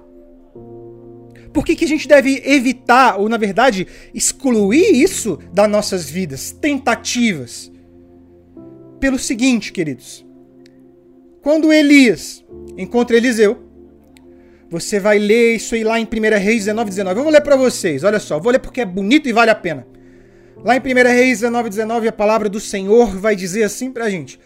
[1.53, 6.53] Por que, que a gente deve evitar, ou na verdade, excluir isso das nossas vidas?
[6.53, 7.71] Tentativas
[9.01, 10.25] pelo seguinte, queridos.
[11.43, 12.45] Quando Elias
[12.77, 13.59] encontra Eliseu,
[14.69, 17.19] você vai ler isso aí lá em 1 Reis 19, 19.
[17.19, 19.55] Eu vou ler para vocês, olha só, vou ler porque é bonito e vale a
[19.55, 19.87] pena.
[20.63, 24.39] Lá em 1 Reis 19, 19, a palavra do Senhor vai dizer assim pra gente: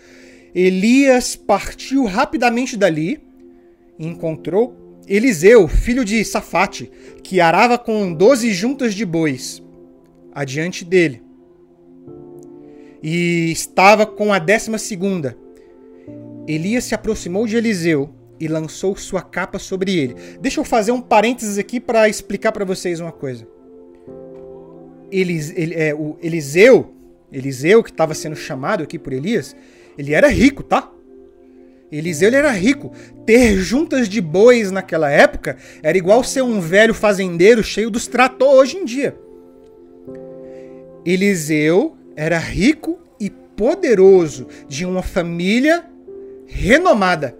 [0.54, 3.20] Elias partiu rapidamente dali
[3.98, 6.90] encontrou Eliseu, filho de Safate,
[7.22, 9.62] que arava com doze juntas de bois
[10.32, 11.22] adiante dele
[13.06, 15.36] e estava com a décima segunda.
[16.48, 18.08] Elias se aproximou de Eliseu
[18.40, 20.16] e lançou sua capa sobre ele.
[20.40, 23.46] Deixa eu fazer um parênteses aqui para explicar para vocês uma coisa.
[25.12, 26.94] Elis, é, o Eliseu,
[27.30, 29.54] Eliseu que estava sendo chamado aqui por Elias,
[29.98, 30.90] ele era rico, tá?
[31.90, 32.92] Eliseu ele era rico.
[33.26, 38.54] Ter juntas de bois naquela época era igual ser um velho fazendeiro cheio dos trator
[38.54, 39.16] hoje em dia.
[41.04, 45.84] Eliseu era rico e poderoso de uma família
[46.46, 47.36] renomada.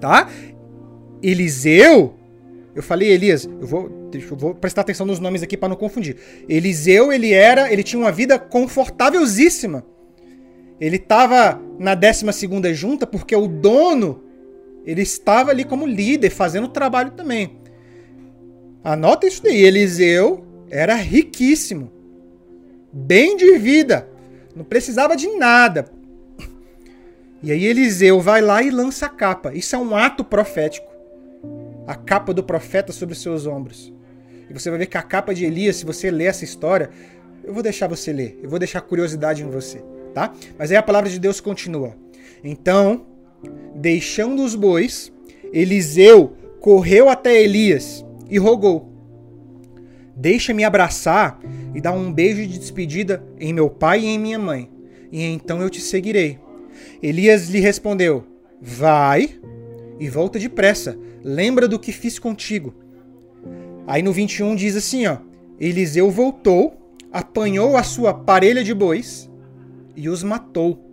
[0.00, 0.28] Tá?
[1.22, 2.14] Eliseu,
[2.74, 6.16] eu falei Elias, eu vou, eu vou prestar atenção nos nomes aqui para não confundir.
[6.48, 9.84] Eliseu, ele era, ele tinha uma vida confortávelzíssima.
[10.80, 14.24] Ele estava na 12 segunda junta porque o dono
[14.84, 17.58] ele estava ali como líder, fazendo o trabalho também.
[18.82, 19.62] Anota isso daí.
[19.62, 21.92] Eliseu era riquíssimo.
[22.92, 24.08] Bem de vida.
[24.56, 25.86] Não precisava de nada.
[27.42, 29.54] E aí Eliseu vai lá e lança a capa.
[29.54, 30.90] Isso é um ato profético.
[31.86, 33.92] A capa do profeta sobre os seus ombros.
[34.48, 36.90] E você vai ver que a capa de Elias, se você ler essa história,
[37.44, 38.38] eu vou deixar você ler.
[38.42, 39.82] Eu vou deixar curiosidade em você,
[40.14, 40.32] tá?
[40.58, 41.94] Mas aí a palavra de Deus continua.
[42.42, 43.06] Então,
[43.74, 45.12] deixando os bois,
[45.52, 48.90] Eliseu correu até Elias e rogou:
[50.16, 51.40] Deixa-me abraçar
[51.74, 54.70] e dar um beijo de despedida em meu pai e em minha mãe,
[55.10, 56.38] e então eu te seguirei.
[57.02, 58.24] Elias lhe respondeu:
[58.60, 59.38] Vai
[59.98, 60.98] e volta depressa.
[61.22, 62.74] Lembra do que fiz contigo.
[63.86, 65.18] Aí no 21 diz assim, ó:
[65.58, 66.74] Eliseu voltou,
[67.12, 69.29] apanhou a sua parelha de bois
[69.96, 70.86] e os matou.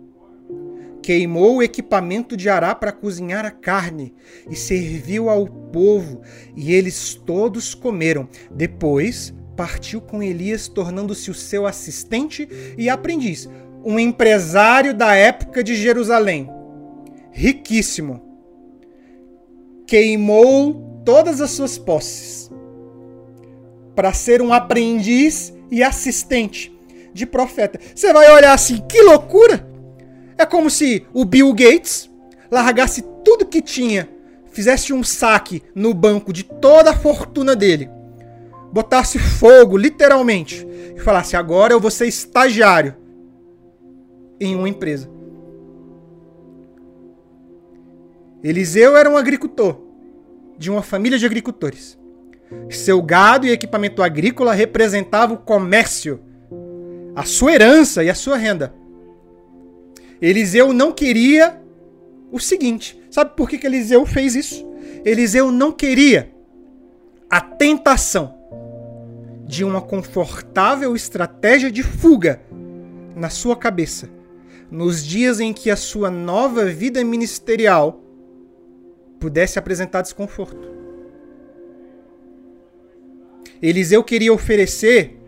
[1.02, 4.14] Queimou o equipamento de Ará para cozinhar a carne
[4.50, 6.20] e serviu ao povo,
[6.54, 8.28] e eles todos comeram.
[8.50, 13.48] Depois partiu com Elias, tornando-se o seu assistente e aprendiz
[13.84, 16.50] um empresário da época de Jerusalém,
[17.30, 18.20] riquíssimo,
[19.86, 22.50] queimou todas as suas posses
[23.94, 26.77] para ser um aprendiz e assistente
[27.18, 27.78] de profeta.
[27.94, 29.66] Você vai olhar assim, que loucura!
[30.38, 32.08] É como se o Bill Gates
[32.50, 34.08] largasse tudo que tinha,
[34.50, 37.90] fizesse um saque no banco de toda a fortuna dele,
[38.72, 40.66] botasse fogo, literalmente,
[40.96, 42.96] e falasse: agora eu vou ser estagiário
[44.40, 45.10] em uma empresa.
[48.42, 49.80] Eliseu era um agricultor,
[50.56, 51.98] de uma família de agricultores.
[52.70, 56.20] Seu gado e equipamento agrícola representavam o comércio,
[57.18, 58.72] a sua herança e a sua renda.
[60.22, 61.60] Eliseu não queria
[62.30, 64.64] o seguinte: sabe por que, que Eliseu fez isso?
[65.04, 66.32] Eliseu não queria
[67.28, 68.38] a tentação
[69.44, 72.40] de uma confortável estratégia de fuga
[73.16, 74.08] na sua cabeça
[74.70, 78.00] nos dias em que a sua nova vida ministerial
[79.18, 80.70] pudesse apresentar desconforto.
[83.60, 85.18] Eliseu queria oferecer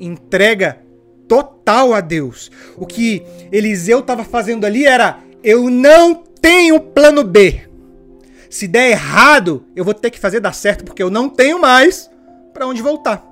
[0.00, 0.83] entrega
[1.28, 2.50] total a Deus.
[2.76, 7.62] O que Eliseu estava fazendo ali era: eu não tenho plano B.
[8.50, 12.10] Se der errado, eu vou ter que fazer dar certo porque eu não tenho mais
[12.52, 13.24] para onde voltar.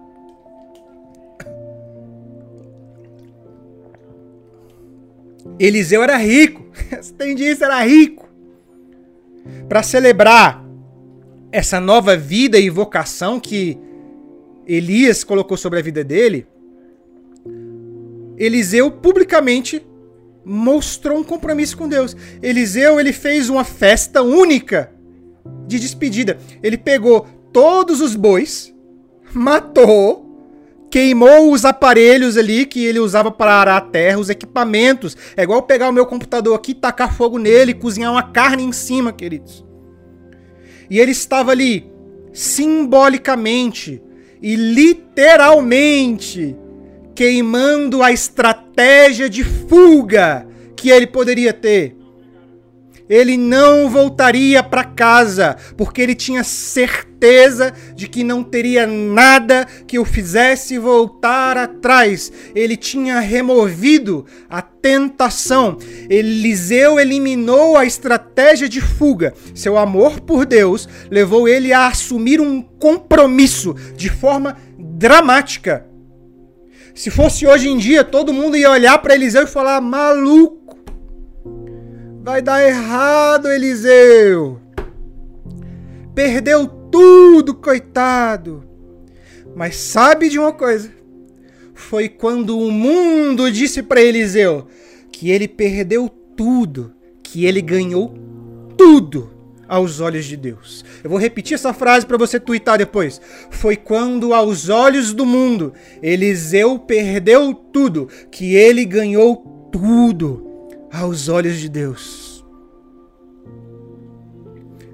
[5.58, 6.64] Eliseu era rico.
[6.92, 8.28] Entendi isso, era rico.
[9.68, 10.64] Para celebrar
[11.50, 13.78] essa nova vida e vocação que
[14.66, 16.46] Elias colocou sobre a vida dele,
[18.36, 19.84] Eliseu publicamente
[20.44, 22.16] mostrou um compromisso com Deus.
[22.42, 24.92] Eliseu ele fez uma festa única
[25.66, 26.38] de despedida.
[26.62, 28.74] Ele pegou todos os bois,
[29.32, 30.32] matou
[30.92, 35.16] queimou os aparelhos ali que ele usava para arar a terra, os equipamentos.
[35.34, 39.10] É igual pegar o meu computador aqui, tacar fogo nele cozinhar uma carne em cima,
[39.10, 39.64] queridos.
[40.90, 41.90] E ele estava ali
[42.30, 44.02] simbolicamente
[44.42, 46.54] e literalmente
[47.14, 50.46] queimando a estratégia de fuga
[50.76, 51.96] que ele poderia ter
[53.12, 59.98] ele não voltaria para casa, porque ele tinha certeza de que não teria nada que
[59.98, 62.32] o fizesse voltar atrás.
[62.54, 65.76] Ele tinha removido a tentação.
[66.08, 69.34] Eliseu eliminou a estratégia de fuga.
[69.54, 75.91] Seu amor por Deus levou ele a assumir um compromisso de forma dramática.
[76.94, 80.78] Se fosse hoje em dia, todo mundo ia olhar para Eliseu e falar: maluco
[82.22, 84.60] Vai dar errado, Eliseu.
[86.14, 88.62] Perdeu tudo, coitado.
[89.56, 90.92] Mas sabe de uma coisa?
[91.74, 94.68] Foi quando o mundo disse para Eliseu
[95.10, 98.14] que ele perdeu tudo, que ele ganhou
[98.76, 100.84] tudo aos olhos de Deus.
[101.02, 103.20] Eu vou repetir essa frase para você twittar depois.
[103.50, 110.46] Foi quando aos olhos do mundo Eliseu perdeu tudo, que ele ganhou tudo
[110.92, 112.44] aos olhos de Deus.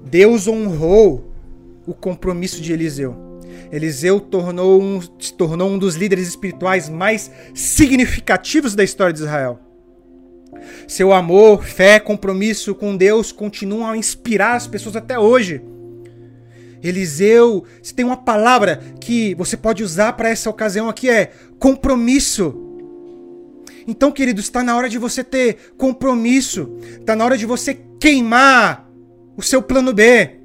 [0.05, 1.31] Deus honrou
[1.85, 3.15] o compromisso de Eliseu.
[3.71, 9.59] Eliseu tornou um, se tornou um dos líderes espirituais mais significativos da história de Israel.
[10.87, 15.61] Seu amor, fé, compromisso com Deus continuam a inspirar as pessoas até hoje.
[16.81, 22.55] Eliseu, se tem uma palavra que você pode usar para essa ocasião aqui é compromisso.
[23.87, 26.77] Então, querido, está na hora de você ter compromisso.
[26.99, 28.89] Está na hora de você queimar
[29.35, 30.39] o seu plano B.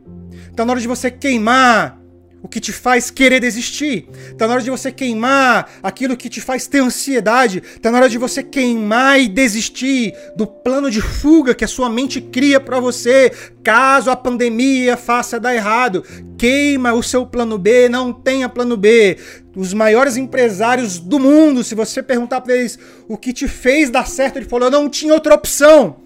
[0.50, 2.00] Está na hora de você queimar
[2.44, 4.06] o que te faz querer desistir.
[4.36, 7.62] Tá na hora de você queimar aquilo que te faz ter ansiedade.
[7.80, 11.88] Tá na hora de você queimar e desistir do plano de fuga que a sua
[11.88, 13.32] mente cria para você,
[13.62, 16.04] caso a pandemia faça dar errado.
[16.36, 19.16] Queima o seu plano B, não tenha plano B.
[19.56, 22.78] Os maiores empresários do mundo, se você perguntar para eles
[23.08, 25.96] o que te fez dar certo, ele falou: "Eu não tinha outra opção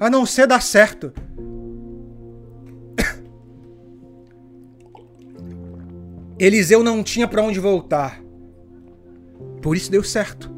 [0.00, 1.12] a não ser dar certo".
[6.38, 8.22] Eliseu não tinha para onde voltar.
[9.62, 10.50] Por isso deu certo.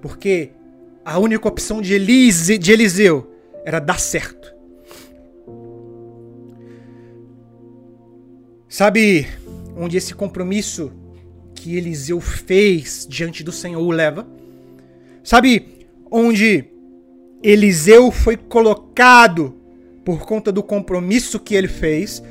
[0.00, 0.50] Porque
[1.04, 3.30] a única opção de, Elise, de Eliseu
[3.64, 4.52] era dar certo.
[8.68, 9.26] Sabe
[9.76, 10.92] onde esse compromisso
[11.54, 14.26] que Eliseu fez diante do Senhor o leva?
[15.22, 16.64] Sabe onde
[17.42, 19.54] Eliseu foi colocado
[20.04, 22.22] por conta do compromisso que ele fez?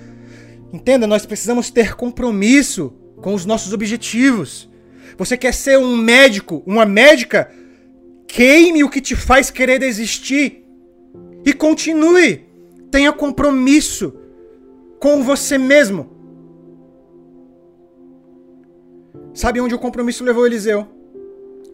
[0.74, 4.70] Entenda, nós precisamos ter compromisso com os nossos objetivos.
[5.18, 7.52] Você quer ser um médico, uma médica?
[8.28, 10.66] Queime o que te faz querer desistir
[11.46, 12.46] e continue.
[12.90, 14.14] Tenha compromisso
[15.00, 16.10] com você mesmo.
[19.34, 20.88] Sabe onde o compromisso levou Eliseu?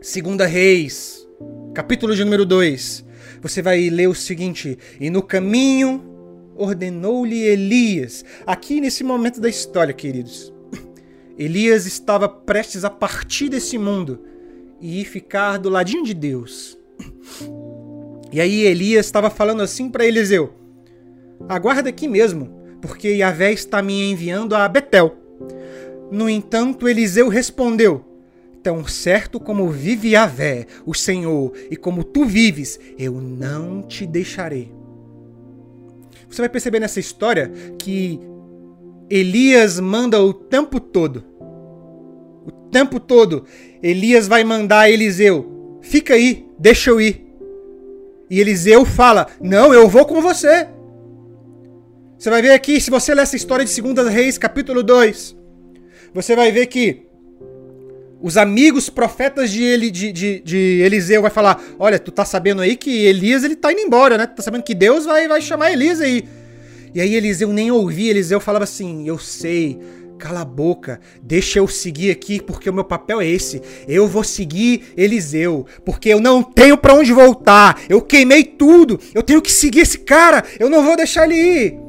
[0.02, 1.28] Segunda Reis,
[1.74, 3.06] capítulo de número 2.
[3.42, 6.07] Você vai ler o seguinte: E no caminho
[6.58, 8.26] ordenou-lhe Elias.
[8.46, 10.54] Aqui nesse momento da história, queridos,
[11.38, 14.20] Elias estava prestes a partir desse mundo
[14.82, 16.78] e ficar do ladinho de Deus.
[18.30, 20.54] E aí Elias estava falando assim para Eliseu:
[21.48, 22.50] Aguarda aqui mesmo,
[22.82, 25.16] porque Yahvé está me enviando a Betel.
[26.12, 28.04] No entanto, Eliseu respondeu:
[28.62, 34.77] Tão certo como vive Yahvé, o Senhor, e como tu vives, eu não te deixarei.
[36.38, 38.20] Você vai perceber nessa história que
[39.10, 41.24] Elias manda o tempo todo.
[42.46, 43.44] O tempo todo,
[43.82, 47.26] Elias vai mandar Eliseu: fica aí, deixa eu ir.
[48.30, 50.68] E Eliseu fala: não, eu vou com você.
[52.20, 55.36] Você vai ver aqui, se você ler essa história de 2 Reis, capítulo 2,
[56.14, 57.07] você vai ver que
[58.22, 62.62] os amigos profetas de, Eli, de, de, de, Eliseu vai falar: Olha, tu tá sabendo
[62.62, 64.26] aí que Elias ele tá indo embora, né?
[64.26, 66.28] Tu tá sabendo que Deus vai, vai chamar Elias aí.
[66.94, 69.80] E aí Eliseu nem ouvia, Eliseu falava assim: Eu sei,
[70.18, 73.62] cala a boca, deixa eu seguir aqui, porque o meu papel é esse.
[73.88, 77.82] Eu vou seguir Eliseu, porque eu não tenho para onde voltar.
[77.88, 81.80] Eu queimei tudo, eu tenho que seguir esse cara, eu não vou deixar ele ir.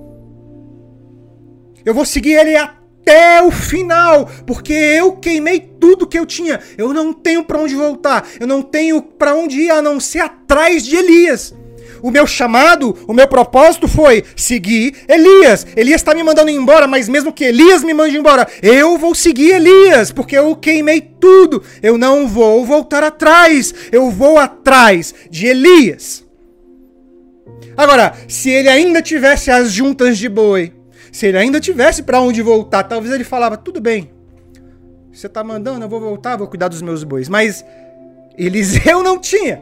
[1.85, 6.61] Eu vou seguir ele até o final, porque eu queimei tudo que eu tinha.
[6.77, 10.21] Eu não tenho para onde voltar, eu não tenho para onde ir a não ser
[10.21, 11.55] atrás de Elias.
[12.03, 15.67] O meu chamado, o meu propósito foi seguir Elias.
[15.77, 19.55] Elias está me mandando embora, mas mesmo que Elias me mande embora, eu vou seguir
[19.55, 21.63] Elias, porque eu queimei tudo.
[21.83, 26.25] Eu não vou voltar atrás, eu vou atrás de Elias.
[27.77, 30.73] Agora, se ele ainda tivesse as juntas de boi,
[31.13, 34.11] se ele ainda tivesse para onde voltar, talvez ele falava: tudo bem,
[35.19, 37.29] você tá mandando, eu vou voltar, vou cuidar dos meus bois.
[37.29, 37.65] Mas
[38.37, 39.61] Eliseu não tinha.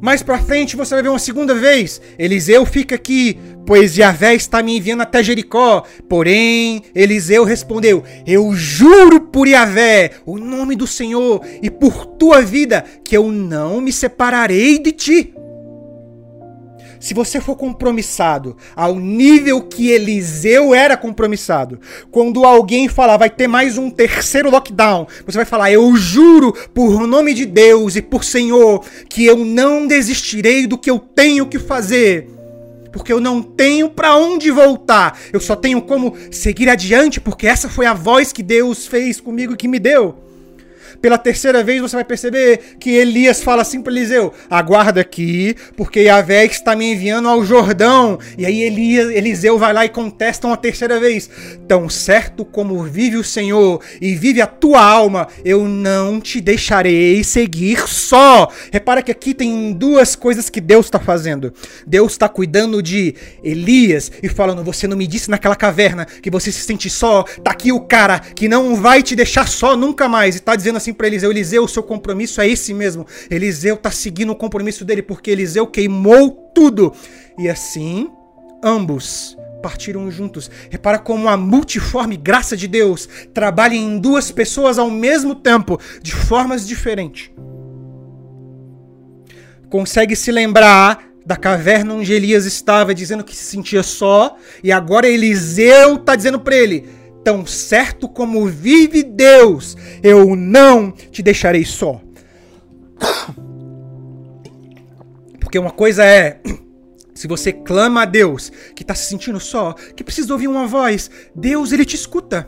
[0.00, 2.00] Mais pra frente você vai ver uma segunda vez.
[2.18, 5.82] Eliseu fica aqui, pois Yahvé está me enviando até Jericó.
[6.08, 12.82] Porém, Eliseu respondeu: Eu juro por Yahvé, o nome do Senhor, e por tua vida,
[13.04, 15.34] que eu não me separarei de ti.
[17.04, 21.78] Se você for compromissado ao nível que Eliseu era compromissado,
[22.10, 27.06] quando alguém falar vai ter mais um terceiro lockdown, você vai falar: Eu juro por
[27.06, 31.58] nome de Deus e por Senhor que eu não desistirei do que eu tenho que
[31.58, 32.30] fazer
[32.90, 35.18] porque eu não tenho para onde voltar.
[35.32, 39.52] Eu só tenho como seguir adiante, porque essa foi a voz que Deus fez comigo
[39.52, 40.14] e que me deu.
[41.04, 46.00] Pela terceira vez você vai perceber que Elias fala assim para Eliseu: aguarda aqui, porque
[46.00, 48.18] Yahvé está me enviando ao Jordão.
[48.38, 51.28] E aí Elias, Eliseu vai lá e contesta uma terceira vez:
[51.68, 57.22] Tão certo como vive o Senhor e vive a tua alma, eu não te deixarei
[57.22, 58.50] seguir só.
[58.72, 61.52] Repara que aqui tem duas coisas que Deus está fazendo.
[61.86, 66.50] Deus está cuidando de Elias e falando: Você não me disse naquela caverna que você
[66.50, 67.24] se sente só.
[67.44, 70.34] Tá aqui o cara que não vai te deixar só nunca mais.
[70.34, 73.06] E está dizendo assim para Eliseu: Eliseu, o seu compromisso é esse mesmo.
[73.30, 76.92] Eliseu está seguindo o compromisso dele porque Eliseu queimou tudo.
[77.38, 78.08] E assim,
[78.62, 80.50] ambos partiram juntos.
[80.68, 86.14] Repara como a multiforme graça de Deus trabalha em duas pessoas ao mesmo tempo, de
[86.14, 87.30] formas diferentes.
[89.70, 95.08] Consegue se lembrar da caverna onde Elias estava, dizendo que se sentia só, e agora
[95.08, 96.86] Eliseu está dizendo para ele:
[97.24, 102.00] Tão certo como vive Deus, eu não te deixarei só.
[105.40, 106.40] Porque uma coisa é
[107.14, 111.10] se você clama a Deus, que está se sentindo só, que precisa ouvir uma voz,
[111.34, 112.46] Deus ele te escuta.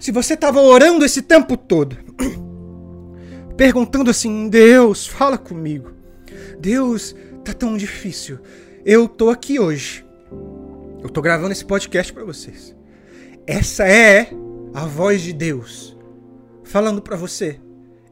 [0.00, 1.96] Se você estava orando esse tempo todo,
[3.56, 5.92] perguntando assim, Deus, fala comigo.
[6.58, 7.14] Deus,
[7.44, 8.38] tá tão difícil.
[8.84, 10.04] Eu tô aqui hoje.
[11.02, 12.77] Eu tô gravando esse podcast para vocês.
[13.48, 14.28] Essa é
[14.74, 15.96] a voz de Deus
[16.62, 17.58] falando para você.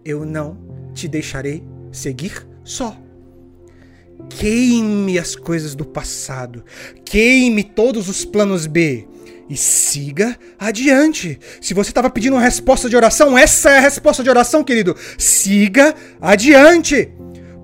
[0.03, 0.57] Eu não
[0.95, 1.63] te deixarei
[1.93, 2.97] seguir só.
[4.31, 6.65] Queime as coisas do passado,
[7.05, 9.07] queime todos os planos B
[9.47, 11.39] e siga adiante.
[11.61, 14.97] Se você estava pedindo uma resposta de oração, essa é a resposta de oração, querido.
[15.19, 17.13] Siga adiante.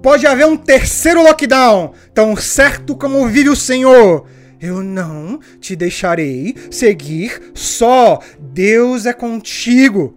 [0.03, 4.27] Pode haver um terceiro lockdown, tão certo como vive o Senhor.
[4.63, 8.21] Eu não te deixarei seguir só.
[8.39, 10.17] Deus é contigo.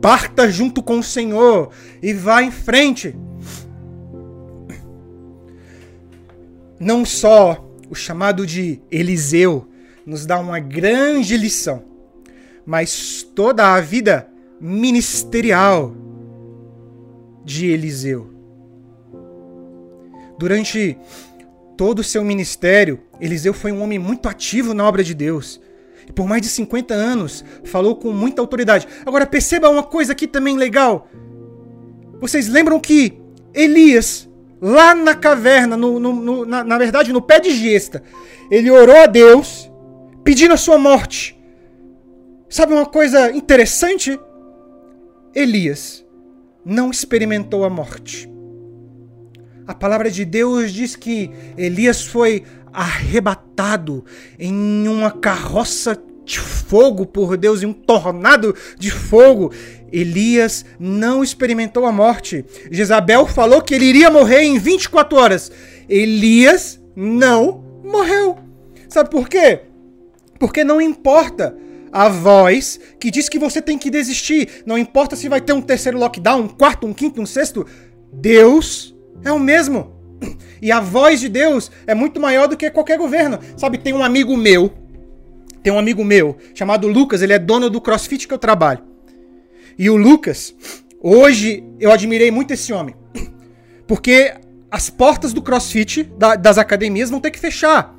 [0.00, 1.70] Parta junto com o Senhor
[2.02, 3.14] e vá em frente.
[6.80, 9.68] não só o chamado de Eliseu
[10.06, 11.84] nos dá uma grande lição,
[12.64, 14.26] mas toda a vida
[14.58, 15.94] ministerial
[17.44, 18.30] de Eliseu.
[20.38, 20.96] Durante
[21.80, 25.58] todo o seu ministério, Eliseu foi um homem muito ativo na obra de Deus.
[26.06, 28.86] E por mais de 50 anos falou com muita autoridade.
[29.06, 31.08] Agora perceba uma coisa aqui também legal.
[32.20, 33.18] Vocês lembram que
[33.54, 34.28] Elias
[34.60, 38.02] lá na caverna, no, no, no, na, na verdade no pé de gesta,
[38.50, 39.72] ele orou a Deus
[40.22, 41.34] pedindo a sua morte.
[42.50, 44.20] Sabe uma coisa interessante?
[45.34, 46.04] Elias
[46.62, 48.30] não experimentou a morte.
[49.70, 52.42] A palavra de Deus diz que Elias foi
[52.72, 54.04] arrebatado
[54.36, 59.52] em uma carroça de fogo por Deus, em um tornado de fogo.
[59.92, 62.44] Elias não experimentou a morte.
[62.68, 65.52] Jezabel falou que ele iria morrer em 24 horas.
[65.88, 68.38] Elias não morreu.
[68.88, 69.60] Sabe por quê?
[70.36, 71.56] Porque não importa
[71.92, 74.64] a voz que diz que você tem que desistir.
[74.66, 77.64] Não importa se vai ter um terceiro lockdown, um quarto, um quinto, um sexto.
[78.12, 79.98] Deus é o mesmo.
[80.60, 83.38] E a voz de Deus é muito maior do que qualquer governo.
[83.56, 84.70] Sabe, tem um amigo meu,
[85.62, 88.80] tem um amigo meu chamado Lucas, ele é dono do CrossFit que eu trabalho.
[89.78, 90.54] E o Lucas,
[91.00, 92.94] hoje eu admirei muito esse homem.
[93.86, 94.34] Porque
[94.70, 97.94] as portas do crossfit, da, das academias, vão ter que fechar.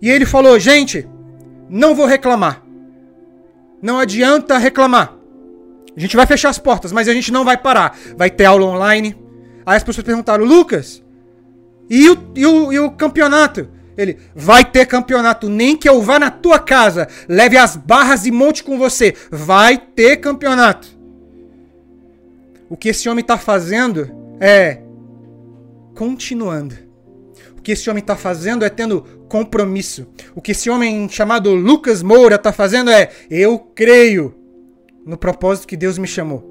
[0.00, 1.06] E ele falou: gente,
[1.68, 2.64] não vou reclamar.
[3.82, 5.16] Não adianta reclamar.
[5.94, 7.98] A gente vai fechar as portas, mas a gente não vai parar.
[8.16, 9.14] Vai ter aula online.
[9.64, 11.02] Aí as pessoas perguntaram: Lucas,
[11.88, 13.68] e o, e o, e o campeonato?
[13.96, 18.30] Ele vai ter campeonato, nem que eu vá na tua casa, leve as barras e
[18.30, 19.14] monte com você.
[19.30, 20.88] Vai ter campeonato.
[22.68, 24.78] O que esse homem está fazendo é
[25.94, 26.74] continuando.
[27.58, 30.06] O que esse homem está fazendo é tendo compromisso.
[30.34, 34.34] O que esse homem chamado Lucas Moura está fazendo é eu creio
[35.04, 36.49] no propósito que Deus me chamou.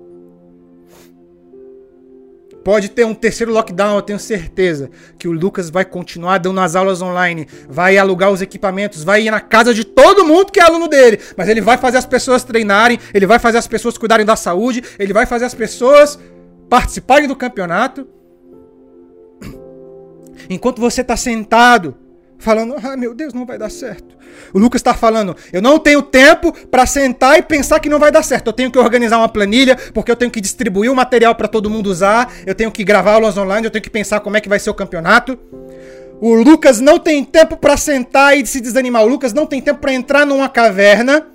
[2.64, 6.76] Pode ter um terceiro lockdown, eu tenho certeza que o Lucas vai continuar dando as
[6.76, 10.64] aulas online, vai alugar os equipamentos, vai ir na casa de todo mundo que é
[10.64, 14.26] aluno dele, mas ele vai fazer as pessoas treinarem, ele vai fazer as pessoas cuidarem
[14.26, 16.20] da saúde, ele vai fazer as pessoas
[16.70, 18.08] participarem do campeonato.
[20.50, 21.96] Enquanto você está sentado
[22.40, 24.18] falando, ah, meu Deus, não vai dar certo.
[24.54, 28.12] O Lucas está falando, eu não tenho tempo para sentar e pensar que não vai
[28.12, 28.48] dar certo.
[28.48, 31.70] Eu tenho que organizar uma planilha, porque eu tenho que distribuir o material para todo
[31.70, 34.50] mundo usar, eu tenho que gravar aulas online, eu tenho que pensar como é que
[34.50, 35.38] vai ser o campeonato.
[36.22, 39.04] O Lucas não tem tempo para sentar e se desanimar.
[39.04, 41.28] O Lucas não tem tempo para entrar numa caverna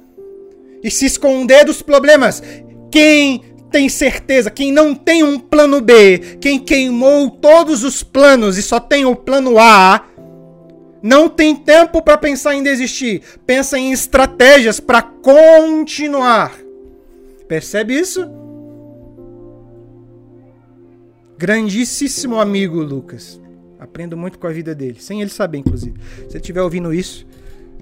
[0.83, 2.43] e se esconder dos problemas.
[2.91, 8.63] Quem tem certeza, quem não tem um plano B, quem queimou todos os planos e
[8.63, 10.05] só tem o plano A,
[11.05, 13.21] não tem tempo para pensar em desistir.
[13.45, 16.59] Pensa em estratégias para continuar.
[17.47, 18.27] Percebe isso?
[21.37, 23.39] Grandíssimo amigo Lucas.
[23.79, 25.95] Aprendo muito com a vida dele, sem ele saber, inclusive.
[26.21, 27.27] Se ele estiver ouvindo isso,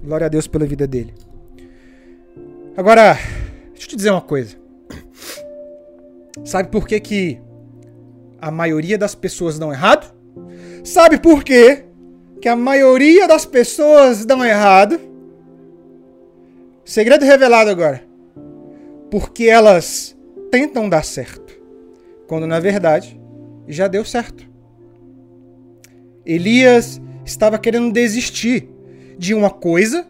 [0.03, 1.13] glória a Deus pela vida dele.
[2.75, 3.13] Agora,
[3.71, 4.57] deixa eu te dizer uma coisa.
[6.43, 7.39] Sabe por que, que
[8.41, 10.13] a maioria das pessoas dão errado?
[10.83, 11.85] Sabe por quê
[12.43, 14.99] que a maioria das pessoas dão errado?
[16.83, 18.03] Segredo revelado agora.
[19.09, 20.13] Porque elas
[20.51, 21.57] tentam dar certo,
[22.27, 23.17] quando na verdade
[23.65, 24.45] já deu certo.
[26.25, 28.67] Elias estava querendo desistir
[29.17, 30.05] de uma coisa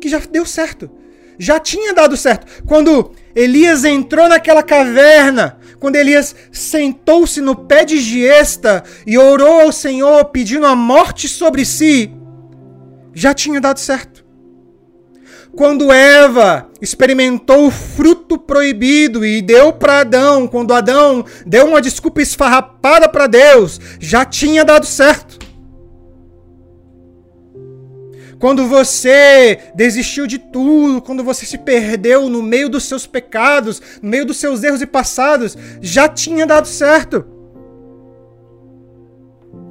[0.00, 0.90] que já deu certo.
[1.38, 2.64] Já tinha dado certo.
[2.66, 9.72] Quando Elias entrou naquela caverna, quando Elias sentou-se no pé de Giesta e orou ao
[9.72, 12.08] Senhor pedindo a morte sobre si,
[13.12, 14.24] já tinha dado certo.
[15.56, 22.22] Quando Eva experimentou o fruto proibido e deu para Adão, quando Adão deu uma desculpa
[22.22, 25.41] esfarrapada para Deus, já tinha dado certo.
[28.42, 34.08] Quando você desistiu de tudo, quando você se perdeu no meio dos seus pecados, no
[34.08, 37.24] meio dos seus erros e passados, já tinha dado certo.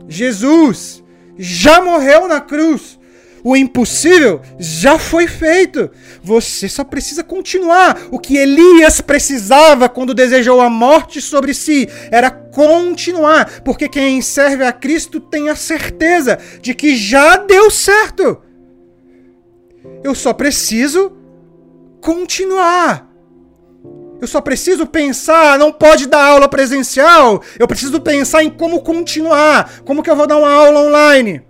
[0.08, 1.04] Jesus
[1.38, 2.98] já morreu na cruz.
[3.44, 5.92] O impossível já foi feito.
[6.24, 8.04] Você só precisa continuar.
[8.10, 14.64] O que Elias precisava quando desejou a morte sobre si era continuar, porque quem serve
[14.64, 18.50] a Cristo tem a certeza de que já deu certo.
[20.04, 21.12] Eu só preciso
[22.00, 23.10] continuar.
[24.22, 27.42] Eu só preciso pensar, não pode dar aula presencial.
[27.58, 29.82] Eu preciso pensar em como continuar.
[29.84, 31.44] Como que eu vou dar uma aula online?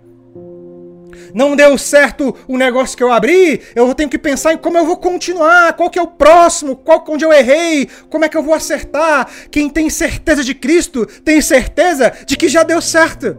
[1.34, 4.84] Não deu certo o negócio que eu abri, eu tenho que pensar em como eu
[4.84, 8.42] vou continuar, qual que é o próximo, qual onde eu errei, como é que eu
[8.42, 9.28] vou acertar.
[9.50, 13.36] Quem tem certeza de Cristo tem certeza de que já deu certo.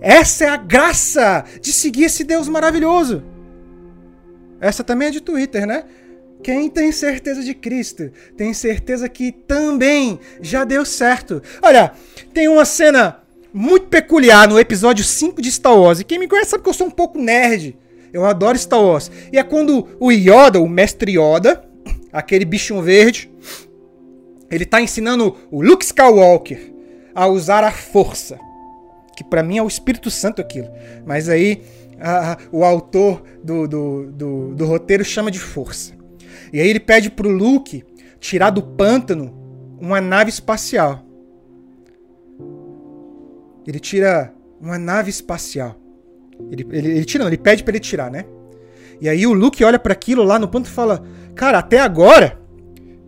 [0.00, 3.22] Essa é a graça de seguir esse Deus maravilhoso.
[4.60, 5.84] Essa também é de Twitter, né?
[6.42, 11.42] Quem tem certeza de Cristo tem certeza que também já deu certo.
[11.62, 11.92] Olha,
[12.32, 16.00] tem uma cena muito peculiar no episódio 5 de Star Wars.
[16.00, 17.76] E quem me conhece sabe que eu sou um pouco nerd.
[18.12, 19.10] Eu adoro Star Wars.
[19.32, 21.64] E é quando o Yoda, o mestre Yoda,
[22.12, 23.30] aquele bichinho verde,
[24.50, 26.72] ele tá ensinando o Luke Skywalker
[27.14, 28.38] a usar a força.
[29.16, 30.68] Que para mim é o Espírito Santo aquilo.
[31.06, 31.62] Mas aí
[32.00, 35.94] a, o autor do, do, do, do, roteiro chama de força.
[36.52, 37.84] E aí ele pede pro Luke
[38.20, 39.34] tirar do pântano
[39.80, 41.04] uma nave espacial.
[43.66, 45.76] Ele tira uma nave espacial.
[46.50, 48.24] Ele, ele, ele tira, não, ele pede para ele tirar, né?
[49.00, 52.38] E aí o Luke olha para aquilo lá no pântano e fala: Cara, até agora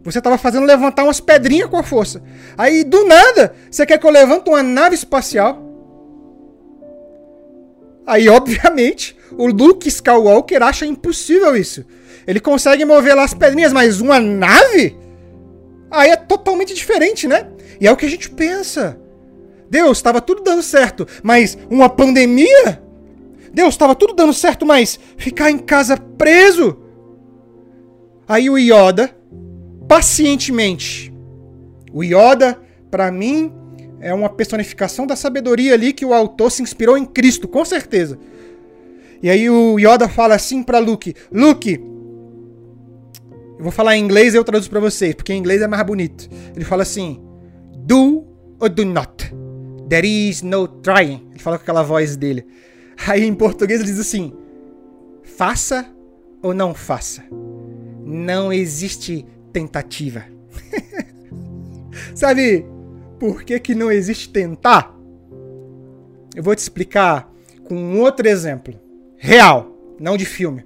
[0.02, 2.22] você tava fazendo levantar umas pedrinhas com a força.
[2.56, 5.67] Aí do nada você quer que eu levante uma nave espacial?
[8.08, 11.84] Aí, obviamente, o Luke Skywalker acha impossível isso.
[12.26, 14.96] Ele consegue mover lá as pedrinhas, mas uma nave?
[15.90, 17.46] Aí é totalmente diferente, né?
[17.78, 18.98] E é o que a gente pensa.
[19.68, 22.82] Deus, estava tudo dando certo, mas uma pandemia?
[23.52, 26.78] Deus, estava tudo dando certo, mas ficar em casa preso?
[28.26, 29.14] Aí o Yoda,
[29.86, 31.12] pacientemente,
[31.92, 32.58] o Yoda,
[32.90, 33.52] para mim,
[34.00, 38.18] é uma personificação da sabedoria ali que o autor se inspirou em Cristo, com certeza.
[39.22, 41.80] E aí o Yoda fala assim para Luke: Luke,
[43.58, 45.82] eu vou falar em inglês e eu traduzo para vocês, porque em inglês é mais
[45.84, 46.28] bonito.
[46.54, 47.20] Ele fala assim:
[47.76, 48.24] Do
[48.60, 49.34] or do not.
[49.88, 51.26] There is no trying.
[51.30, 52.46] Ele fala com aquela voz dele.
[53.06, 54.32] Aí em português ele diz assim:
[55.24, 55.86] Faça
[56.40, 57.24] ou não faça.
[58.04, 60.24] Não existe tentativa.
[62.14, 62.64] Sabe?
[63.18, 64.94] Por que, que não existe tentar?
[66.34, 67.30] Eu vou te explicar
[67.64, 68.74] com um outro exemplo.
[69.16, 70.64] Real, não de filme.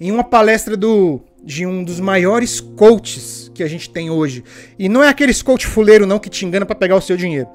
[0.00, 4.42] Em uma palestra do, de um dos maiores coaches que a gente tem hoje.
[4.78, 7.48] E não é aqueles coach fuleiro não que te engana para pegar o seu dinheiro.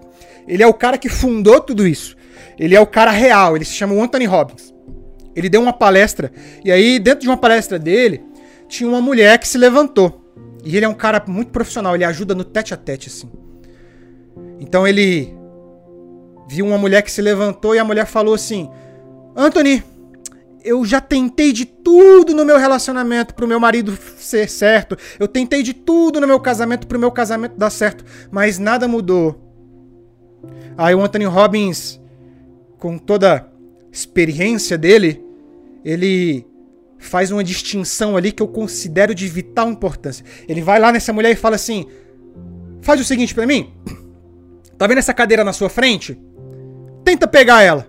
[0.48, 2.16] Ele é o cara que fundou tudo isso.
[2.58, 4.74] Ele é o cara real, ele se chama Anthony Robbins.
[5.36, 6.32] Ele deu uma palestra
[6.64, 8.22] e aí dentro de uma palestra dele
[8.68, 10.22] tinha uma mulher que se levantou.
[10.64, 13.30] E ele é um cara muito profissional, ele ajuda no tete a tete assim.
[14.64, 15.36] Então ele
[16.48, 18.70] viu uma mulher que se levantou e a mulher falou assim:
[19.36, 19.84] Anthony,
[20.64, 24.98] eu já tentei de tudo no meu relacionamento pro meu marido ser certo.
[25.20, 29.38] Eu tentei de tudo no meu casamento pro meu casamento dar certo, mas nada mudou.
[30.78, 32.02] Aí o Anthony Robbins,
[32.78, 33.46] com toda a
[33.92, 35.22] experiência dele,
[35.84, 36.48] ele
[36.98, 40.26] faz uma distinção ali que eu considero de vital importância.
[40.48, 41.86] Ele vai lá nessa mulher e fala assim:
[42.82, 43.74] "Faz o seguinte para mim,
[44.78, 46.20] Tá vendo essa cadeira na sua frente?
[47.04, 47.88] Tenta pegar ela.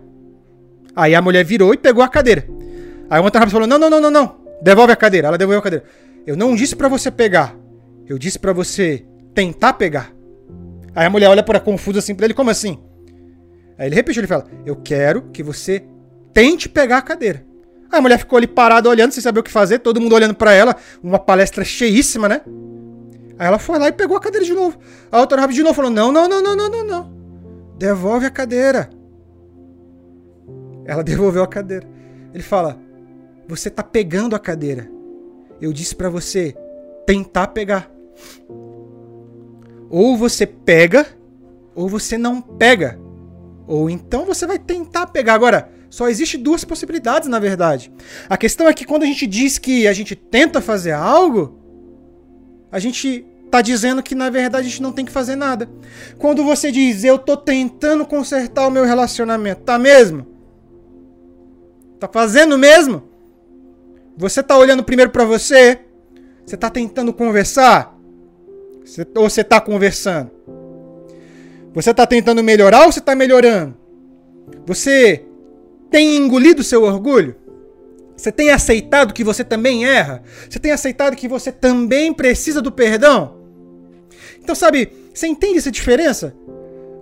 [0.95, 2.47] Aí a mulher virou e pegou a cadeira.
[3.11, 4.37] Aí o Antônio falou: Não, não, não, não, não.
[4.63, 5.29] Devolve a cadeira.
[5.29, 5.85] Ela devolveu a cadeira.
[6.27, 7.57] Eu não disse para você pegar.
[8.07, 9.05] Eu disse para você
[9.35, 10.13] tentar pegar.
[10.95, 12.79] Aí a mulher olha para confusa assim pra ele, como assim?
[13.77, 15.85] Aí ele repetiu, ele fala: Eu quero que você
[16.33, 17.45] tente pegar a cadeira.
[17.91, 20.35] Aí a mulher ficou ali parada olhando, sem saber o que fazer, todo mundo olhando
[20.35, 22.41] para ela, uma palestra cheíssima, né?
[23.39, 24.79] Aí ela foi lá e pegou a cadeira de novo.
[25.11, 27.15] A outra rápido de novo falou: Não, não, não, não, não, não, não.
[27.77, 28.91] Devolve a cadeira.
[30.85, 31.87] Ela devolveu a cadeira.
[32.33, 32.79] Ele fala:
[33.49, 34.89] Você tá pegando a cadeira.
[35.61, 36.55] Eu disse para você
[37.07, 37.91] tentar pegar.
[39.91, 41.07] Ou você pega,
[41.75, 42.99] ou você não pega.
[43.67, 45.35] Ou então você vai tentar pegar.
[45.35, 47.93] Agora, só existe duas possibilidades, na verdade.
[48.29, 51.64] A questão é que quando a gente diz que a gente tenta fazer algo,
[52.75, 55.71] a gente tá dizendo que na verdade a gente não tem que fazer nada.
[56.19, 60.27] Quando você diz eu tô tentando consertar o meu relacionamento, tá mesmo?
[62.01, 63.05] Tá fazendo mesmo?
[64.17, 65.79] Você tá olhando primeiro para você?
[66.45, 67.97] Você tá tentando conversar?
[69.15, 70.33] Ou você tá conversando?
[71.73, 73.77] Você tá tentando melhorar ou você tá melhorando?
[74.67, 75.25] Você
[75.93, 77.37] tem engolido seu orgulho?
[78.17, 80.23] Você tem aceitado que você também erra?
[80.49, 83.37] Você tem aceitado que você também precisa do perdão?
[84.41, 86.35] Então, sabe, você entende essa diferença?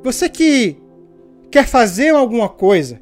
[0.02, 0.76] Você que
[1.50, 3.00] quer fazer alguma coisa,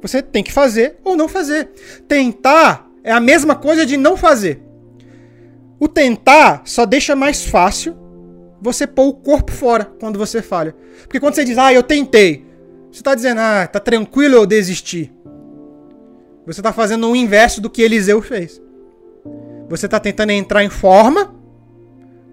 [0.00, 1.70] você tem que fazer ou não fazer.
[2.06, 4.60] Tentar é a mesma coisa de não fazer.
[5.78, 7.96] O tentar só deixa mais fácil
[8.60, 10.74] você pôr o corpo fora quando você falha.
[11.02, 12.44] Porque quando você diz, ah, eu tentei,
[12.90, 15.12] você está dizendo, ah, tá tranquilo eu desistir.
[16.46, 18.60] Você está fazendo o inverso do que Eliseu fez.
[19.68, 21.34] Você está tentando entrar em forma,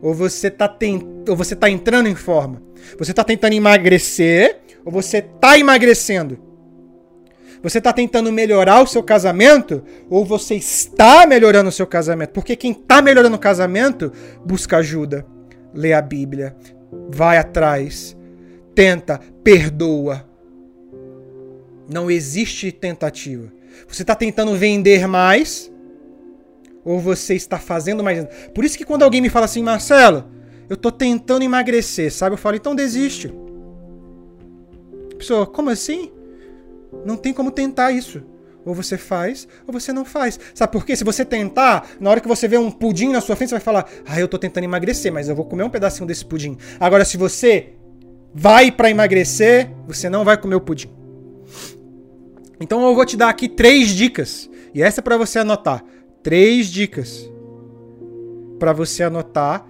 [0.01, 1.03] ou você está tent...
[1.27, 2.61] ou você tá entrando em forma.
[2.97, 6.39] Você está tentando emagrecer, ou você está emagrecendo.
[7.61, 12.31] Você está tentando melhorar o seu casamento, ou você está melhorando o seu casamento.
[12.31, 14.11] Porque quem está melhorando o casamento
[14.45, 15.25] busca ajuda,
[15.73, 16.55] lê a Bíblia,
[17.09, 18.17] vai atrás,
[18.73, 20.25] tenta, perdoa,
[21.91, 23.58] não existe tentativa.
[23.87, 25.71] Você está tentando vender mais
[26.83, 28.25] ou você está fazendo mais.
[28.53, 30.25] Por isso que quando alguém me fala assim, Marcelo,
[30.69, 32.33] eu estou tentando emagrecer, sabe?
[32.33, 33.33] Eu falo, então desiste.
[35.17, 36.11] Pessoa, como assim?
[37.05, 38.23] Não tem como tentar isso.
[38.65, 40.39] Ou você faz, ou você não faz.
[40.53, 40.95] Sabe por quê?
[40.95, 43.61] Se você tentar, na hora que você vê um pudim na sua frente, você vai
[43.61, 46.57] falar: Ah, eu tô tentando emagrecer, mas eu vou comer um pedacinho desse pudim.
[46.79, 47.73] Agora, se você
[48.33, 50.98] vai para emagrecer, você não vai comer o pudim.
[52.59, 54.49] Então eu vou te dar aqui três dicas.
[54.73, 55.83] E essa é para você anotar.
[56.21, 57.29] Três dicas
[58.59, 59.65] para você anotar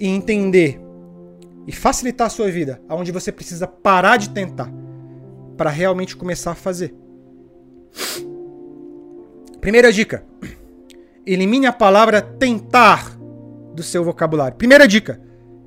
[0.00, 0.80] e entender
[1.66, 4.70] e facilitar a sua vida, aonde você precisa parar de tentar
[5.56, 6.94] para realmente começar a fazer.
[9.60, 10.24] Primeira dica:
[11.26, 13.16] elimine a palavra tentar
[13.74, 14.56] do seu vocabulário.
[14.56, 15.20] Primeira dica: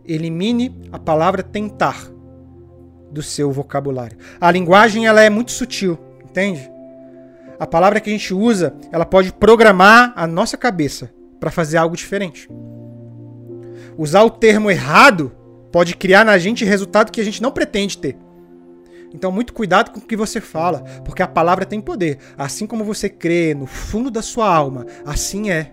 [0.06, 2.12] elimine a palavra tentar
[3.12, 4.18] do seu vocabulário.
[4.40, 5.98] A linguagem ela é muito sutil
[6.38, 6.72] entende?
[7.60, 11.96] A palavra que a gente usa, ela pode programar a nossa cabeça para fazer algo
[11.96, 12.48] diferente.
[13.98, 15.32] Usar o termo errado
[15.72, 18.16] pode criar na gente resultado que a gente não pretende ter.
[19.12, 22.20] Então, muito cuidado com o que você fala, porque a palavra tem poder.
[22.38, 25.72] Assim como você crê no fundo da sua alma, assim é.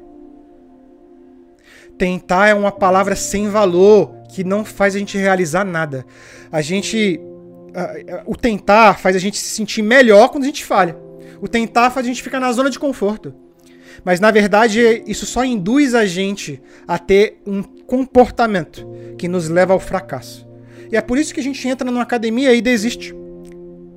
[1.98, 6.06] Tentar é uma palavra sem valor que não faz a gente realizar nada.
[6.50, 7.20] A gente
[8.26, 10.96] o tentar faz a gente se sentir melhor quando a gente falha.
[11.40, 13.34] O tentar faz a gente ficar na zona de conforto.
[14.04, 18.86] Mas na verdade, isso só induz a gente a ter um comportamento
[19.18, 20.46] que nos leva ao fracasso.
[20.90, 23.14] E é por isso que a gente entra numa academia e desiste.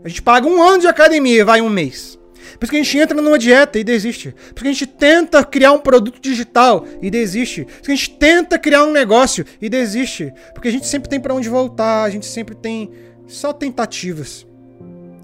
[0.04, 2.18] A gente paga um ano de academia e vai um mês.
[2.58, 4.32] Por isso que a gente entra numa dieta e desiste.
[4.32, 7.66] Por isso que a gente tenta criar um produto digital e desiste.
[7.66, 10.34] Por isso que a gente tenta criar um negócio e desiste.
[10.54, 12.90] Porque a gente sempre tem para onde voltar, a gente sempre tem
[13.28, 14.48] só tentativas.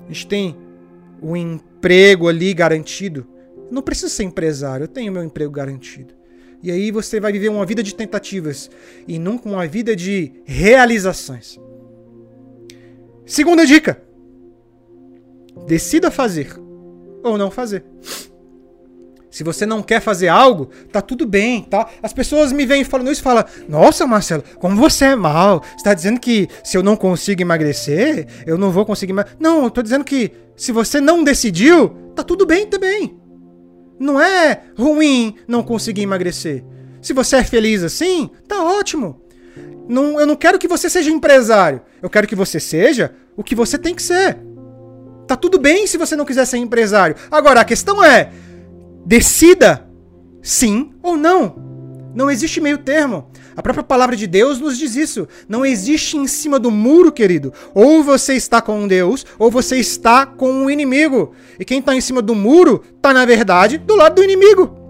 [0.05, 0.55] A gente tem
[1.21, 3.25] o emprego ali garantido.
[3.71, 6.13] Não precisa ser empresário, eu tenho meu emprego garantido.
[6.61, 8.69] E aí você vai viver uma vida de tentativas
[9.07, 11.59] e nunca uma vida de realizações.
[13.25, 14.01] Segunda dica:
[15.65, 16.53] decida fazer
[17.23, 17.83] ou não fazer.
[19.33, 21.89] Se você não quer fazer algo, tá tudo bem, tá?
[22.03, 25.63] As pessoas me vêm falando isso e falam: Nossa, Marcelo, como você é mal.
[25.63, 29.15] Você está dizendo que se eu não consigo emagrecer, eu não vou conseguir.
[29.39, 33.17] Não, eu tô dizendo que se você não decidiu, tá tudo bem também.
[33.99, 36.63] Não é ruim não conseguir emagrecer.
[37.01, 39.19] Se você é feliz assim, tá ótimo.
[39.89, 41.81] Não, eu não quero que você seja empresário.
[42.03, 44.37] Eu quero que você seja o que você tem que ser.
[45.27, 47.15] Tá tudo bem se você não quiser ser empresário.
[47.31, 48.31] Agora, a questão é:
[49.05, 49.87] Decida
[50.41, 51.55] sim ou não.
[52.13, 53.27] Não existe meio termo.
[53.55, 55.27] A própria palavra de Deus nos diz isso.
[55.47, 57.51] Não existe em cima do muro, querido.
[57.73, 61.33] Ou você está com Deus, ou você está com o inimigo.
[61.59, 64.83] E quem está em cima do muro está, na verdade, do lado do inimigo.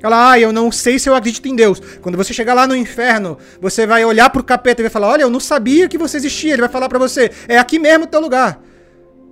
[0.00, 1.80] Fala, ah, eu não sei se eu acredito em Deus.
[2.02, 5.22] Quando você chegar lá no inferno, você vai olhar pro capeta e vai falar: Olha,
[5.22, 6.52] eu não sabia que você existia.
[6.52, 8.60] Ele vai falar para você: É aqui mesmo o teu lugar.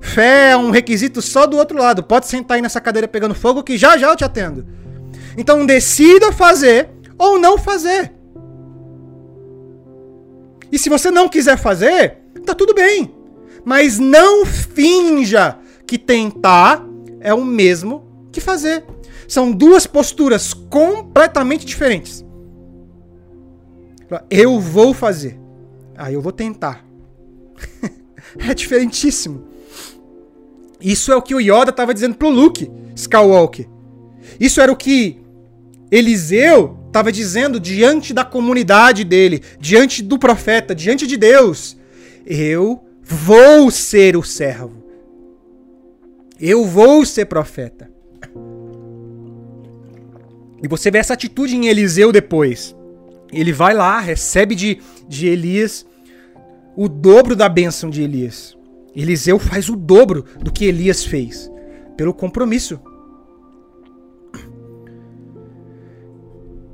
[0.03, 2.03] Fé é um requisito só do outro lado.
[2.03, 4.67] Pode sentar aí nessa cadeira pegando fogo que já já eu te atendo.
[5.39, 8.13] Então decida fazer ou não fazer.
[10.71, 13.15] E se você não quiser fazer, tá tudo bem.
[13.65, 16.85] Mas não finja que tentar
[17.21, 18.85] é o mesmo que fazer.
[19.29, 22.25] São duas posturas completamente diferentes.
[24.29, 25.39] Eu vou fazer.
[25.97, 26.85] Aí ah, eu vou tentar.
[28.37, 29.52] é diferentíssimo.
[30.83, 33.69] Isso é o que o Yoda estava dizendo pro Luke Skywalker.
[34.39, 35.21] Isso era o que
[35.91, 41.77] Eliseu estava dizendo diante da comunidade dele, diante do profeta, diante de Deus:
[42.27, 44.83] Eu vou ser o servo.
[46.41, 47.91] Eu vou ser profeta.
[50.63, 52.75] E você vê essa atitude em Eliseu depois.
[53.33, 54.79] Ele vai lá, recebe de,
[55.09, 55.87] de Elias
[56.77, 58.57] o dobro da bênção de Elias.
[58.95, 61.51] Eliseu faz o dobro do que Elias fez,
[61.97, 62.81] pelo compromisso.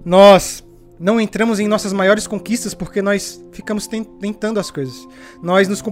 [0.04, 0.64] Nós
[0.98, 5.06] não entramos em nossas maiores conquistas porque nós ficamos tentando as coisas.
[5.42, 5.82] Nós nos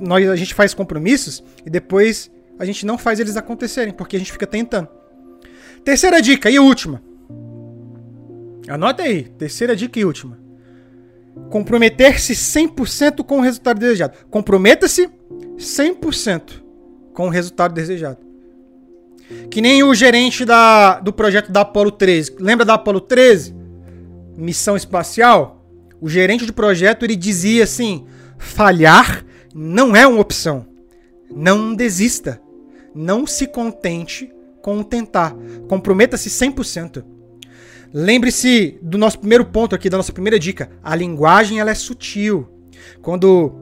[0.00, 4.18] nós a gente faz compromissos e depois a gente não faz eles acontecerem porque a
[4.18, 4.88] gente fica tentando.
[5.84, 7.02] Terceira dica e última.
[8.68, 10.45] Anota aí, terceira dica e última.
[11.50, 14.16] Comprometer-se 100% com o resultado desejado.
[14.30, 15.08] Comprometa-se
[15.56, 16.62] 100%
[17.12, 18.18] com o resultado desejado.
[19.50, 22.36] Que nem o gerente da, do projeto da Apollo 13.
[22.38, 23.56] Lembra da Apollo 13?
[24.36, 25.64] missão espacial,
[26.00, 28.06] o gerente de projeto ele dizia assim:
[28.38, 29.24] falhar
[29.54, 30.66] não é uma opção.
[31.34, 32.40] Não desista.
[32.94, 34.30] Não se contente
[34.62, 35.34] com tentar.
[35.68, 37.04] Comprometa-se 100%.
[37.92, 40.70] Lembre-se do nosso primeiro ponto aqui, da nossa primeira dica.
[40.82, 42.48] A linguagem ela é sutil.
[43.00, 43.54] Quando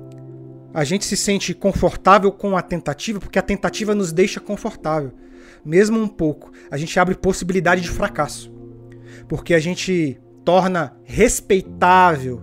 [0.73, 5.13] a gente se sente confortável com a tentativa, porque a tentativa nos deixa confortável.
[5.65, 8.53] Mesmo um pouco, a gente abre possibilidade de fracasso.
[9.29, 12.43] Porque a gente torna respeitável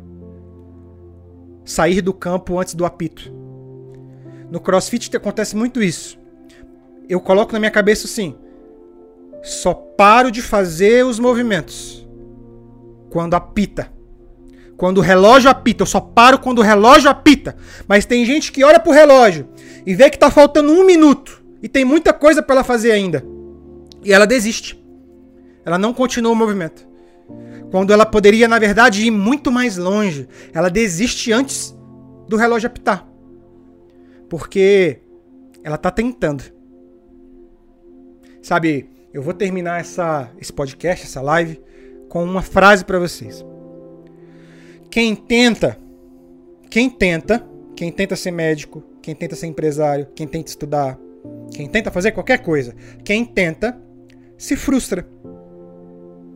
[1.66, 3.32] sair do campo antes do apito.
[4.50, 6.20] No CrossFit acontece muito isso.
[7.08, 8.36] Eu coloco na minha cabeça assim:
[9.42, 12.08] só paro de fazer os movimentos
[13.10, 13.92] quando apita.
[14.78, 17.56] Quando o relógio apita, eu só paro quando o relógio apita.
[17.88, 19.48] Mas tem gente que olha pro relógio
[19.86, 23.24] e vê que tá faltando um minuto e tem muita coisa para ela fazer ainda.
[24.04, 24.84] E ela desiste.
[25.64, 26.88] Ela não continua o movimento.
[27.70, 30.28] Quando ela poderia, na verdade, ir muito mais longe.
[30.52, 31.78] Ela desiste antes
[32.28, 33.08] do relógio apitar.
[34.28, 35.02] Porque
[35.64, 36.44] ela tá tentando.
[38.42, 41.60] Sabe, eu vou terminar essa, esse podcast, essa live,
[42.08, 43.46] com uma frase para vocês.
[44.90, 45.78] Quem tenta,
[46.70, 47.46] quem tenta,
[47.76, 51.00] quem tenta ser médico, quem tenta ser empresário, quem tenta estudar,
[51.54, 53.80] quem tenta fazer qualquer coisa, quem tenta,
[54.38, 55.08] se frustra.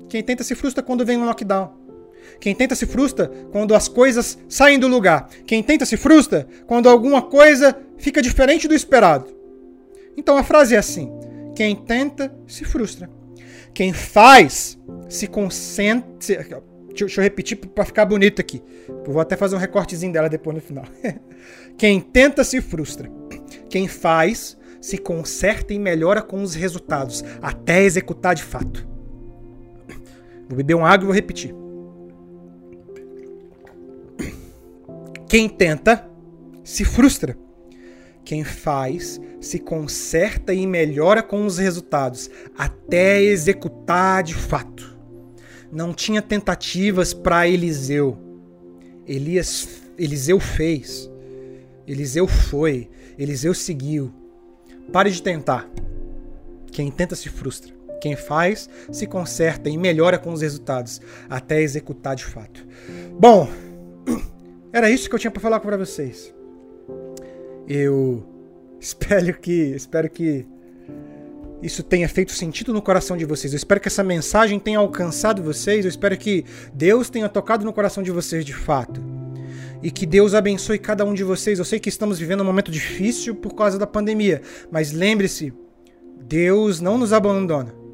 [0.09, 1.73] Quem tenta se frustra quando vem um lockdown.
[2.39, 5.29] Quem tenta se frustra quando as coisas saem do lugar.
[5.45, 9.33] Quem tenta se frustra quando alguma coisa fica diferente do esperado.
[10.17, 11.11] Então a frase é assim:
[11.55, 13.09] quem tenta se frustra.
[13.73, 14.77] Quem faz
[15.09, 16.63] se concentra.
[16.89, 18.61] Deixa eu repetir para ficar bonito aqui.
[18.87, 20.85] Eu vou até fazer um recortezinho dela depois no final.
[21.77, 23.11] Quem tenta se frustra.
[23.69, 28.87] Quem faz se conserta e melhora com os resultados, até executar de fato.
[30.47, 31.53] Vou beber uma água e vou repetir.
[35.27, 36.07] Quem tenta
[36.63, 37.35] se frustra.
[38.25, 44.97] Quem faz se conserta e melhora com os resultados, até executar de fato.
[45.71, 48.17] Não tinha tentativas para Eliseu.
[49.07, 51.09] Elias, Eliseu fez.
[51.87, 52.89] Eliseu foi.
[53.17, 54.11] Eliseu seguiu.
[54.91, 55.69] Pare de tentar.
[56.71, 57.73] Quem tenta se frustra.
[58.01, 60.99] Quem faz se conserta e melhora com os resultados,
[61.29, 62.65] até executar de fato.
[63.19, 63.47] Bom,
[64.73, 66.34] era isso que eu tinha para falar para vocês.
[67.67, 68.23] Eu
[68.79, 70.45] espero que, espero que
[71.61, 73.53] isso tenha feito sentido no coração de vocês.
[73.53, 75.85] Eu espero que essa mensagem tenha alcançado vocês.
[75.85, 79.01] Eu espero que Deus tenha tocado no coração de vocês de fato.
[79.81, 81.59] E que Deus abençoe cada um de vocês.
[81.59, 85.53] Eu sei que estamos vivendo um momento difícil por causa da pandemia, mas lembre-se,
[86.27, 87.85] Deus não nos abandona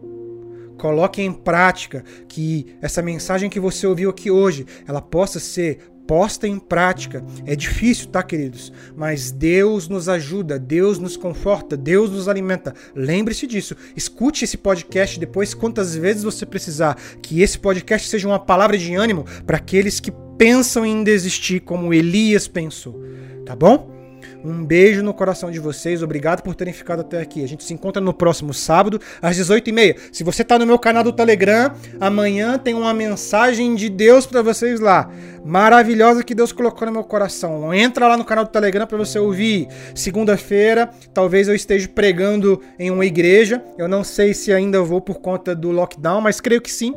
[0.82, 6.48] coloque em prática, que essa mensagem que você ouviu aqui hoje, ela possa ser posta
[6.48, 7.24] em prática.
[7.46, 8.72] É difícil, tá, queridos?
[8.96, 12.74] Mas Deus nos ajuda, Deus nos conforta, Deus nos alimenta.
[12.96, 13.76] Lembre-se disso.
[13.96, 16.98] Escute esse podcast depois quantas vezes você precisar.
[17.22, 21.94] Que esse podcast seja uma palavra de ânimo para aqueles que pensam em desistir, como
[21.94, 23.02] Elias pensou.
[23.46, 24.01] Tá bom?
[24.44, 26.02] Um beijo no coração de vocês.
[26.02, 27.44] Obrigado por terem ficado até aqui.
[27.44, 29.98] A gente se encontra no próximo sábado, às 18h30.
[30.12, 34.42] Se você está no meu canal do Telegram, amanhã tem uma mensagem de Deus para
[34.42, 35.10] vocês lá.
[35.46, 37.74] Maravilhosa que Deus colocou no meu coração.
[37.74, 39.68] Entra lá no canal do Telegram para você ouvir.
[39.94, 43.64] Segunda-feira, talvez eu esteja pregando em uma igreja.
[43.78, 46.94] Eu não sei se ainda vou por conta do lockdown, mas creio que sim.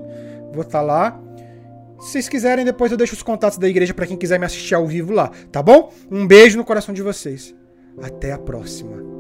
[0.53, 1.21] Vou estar tá lá.
[2.05, 4.75] Se vocês quiserem, depois eu deixo os contatos da igreja para quem quiser me assistir
[4.75, 5.91] ao vivo lá, tá bom?
[6.11, 7.55] Um beijo no coração de vocês.
[7.99, 9.14] Até a próxima.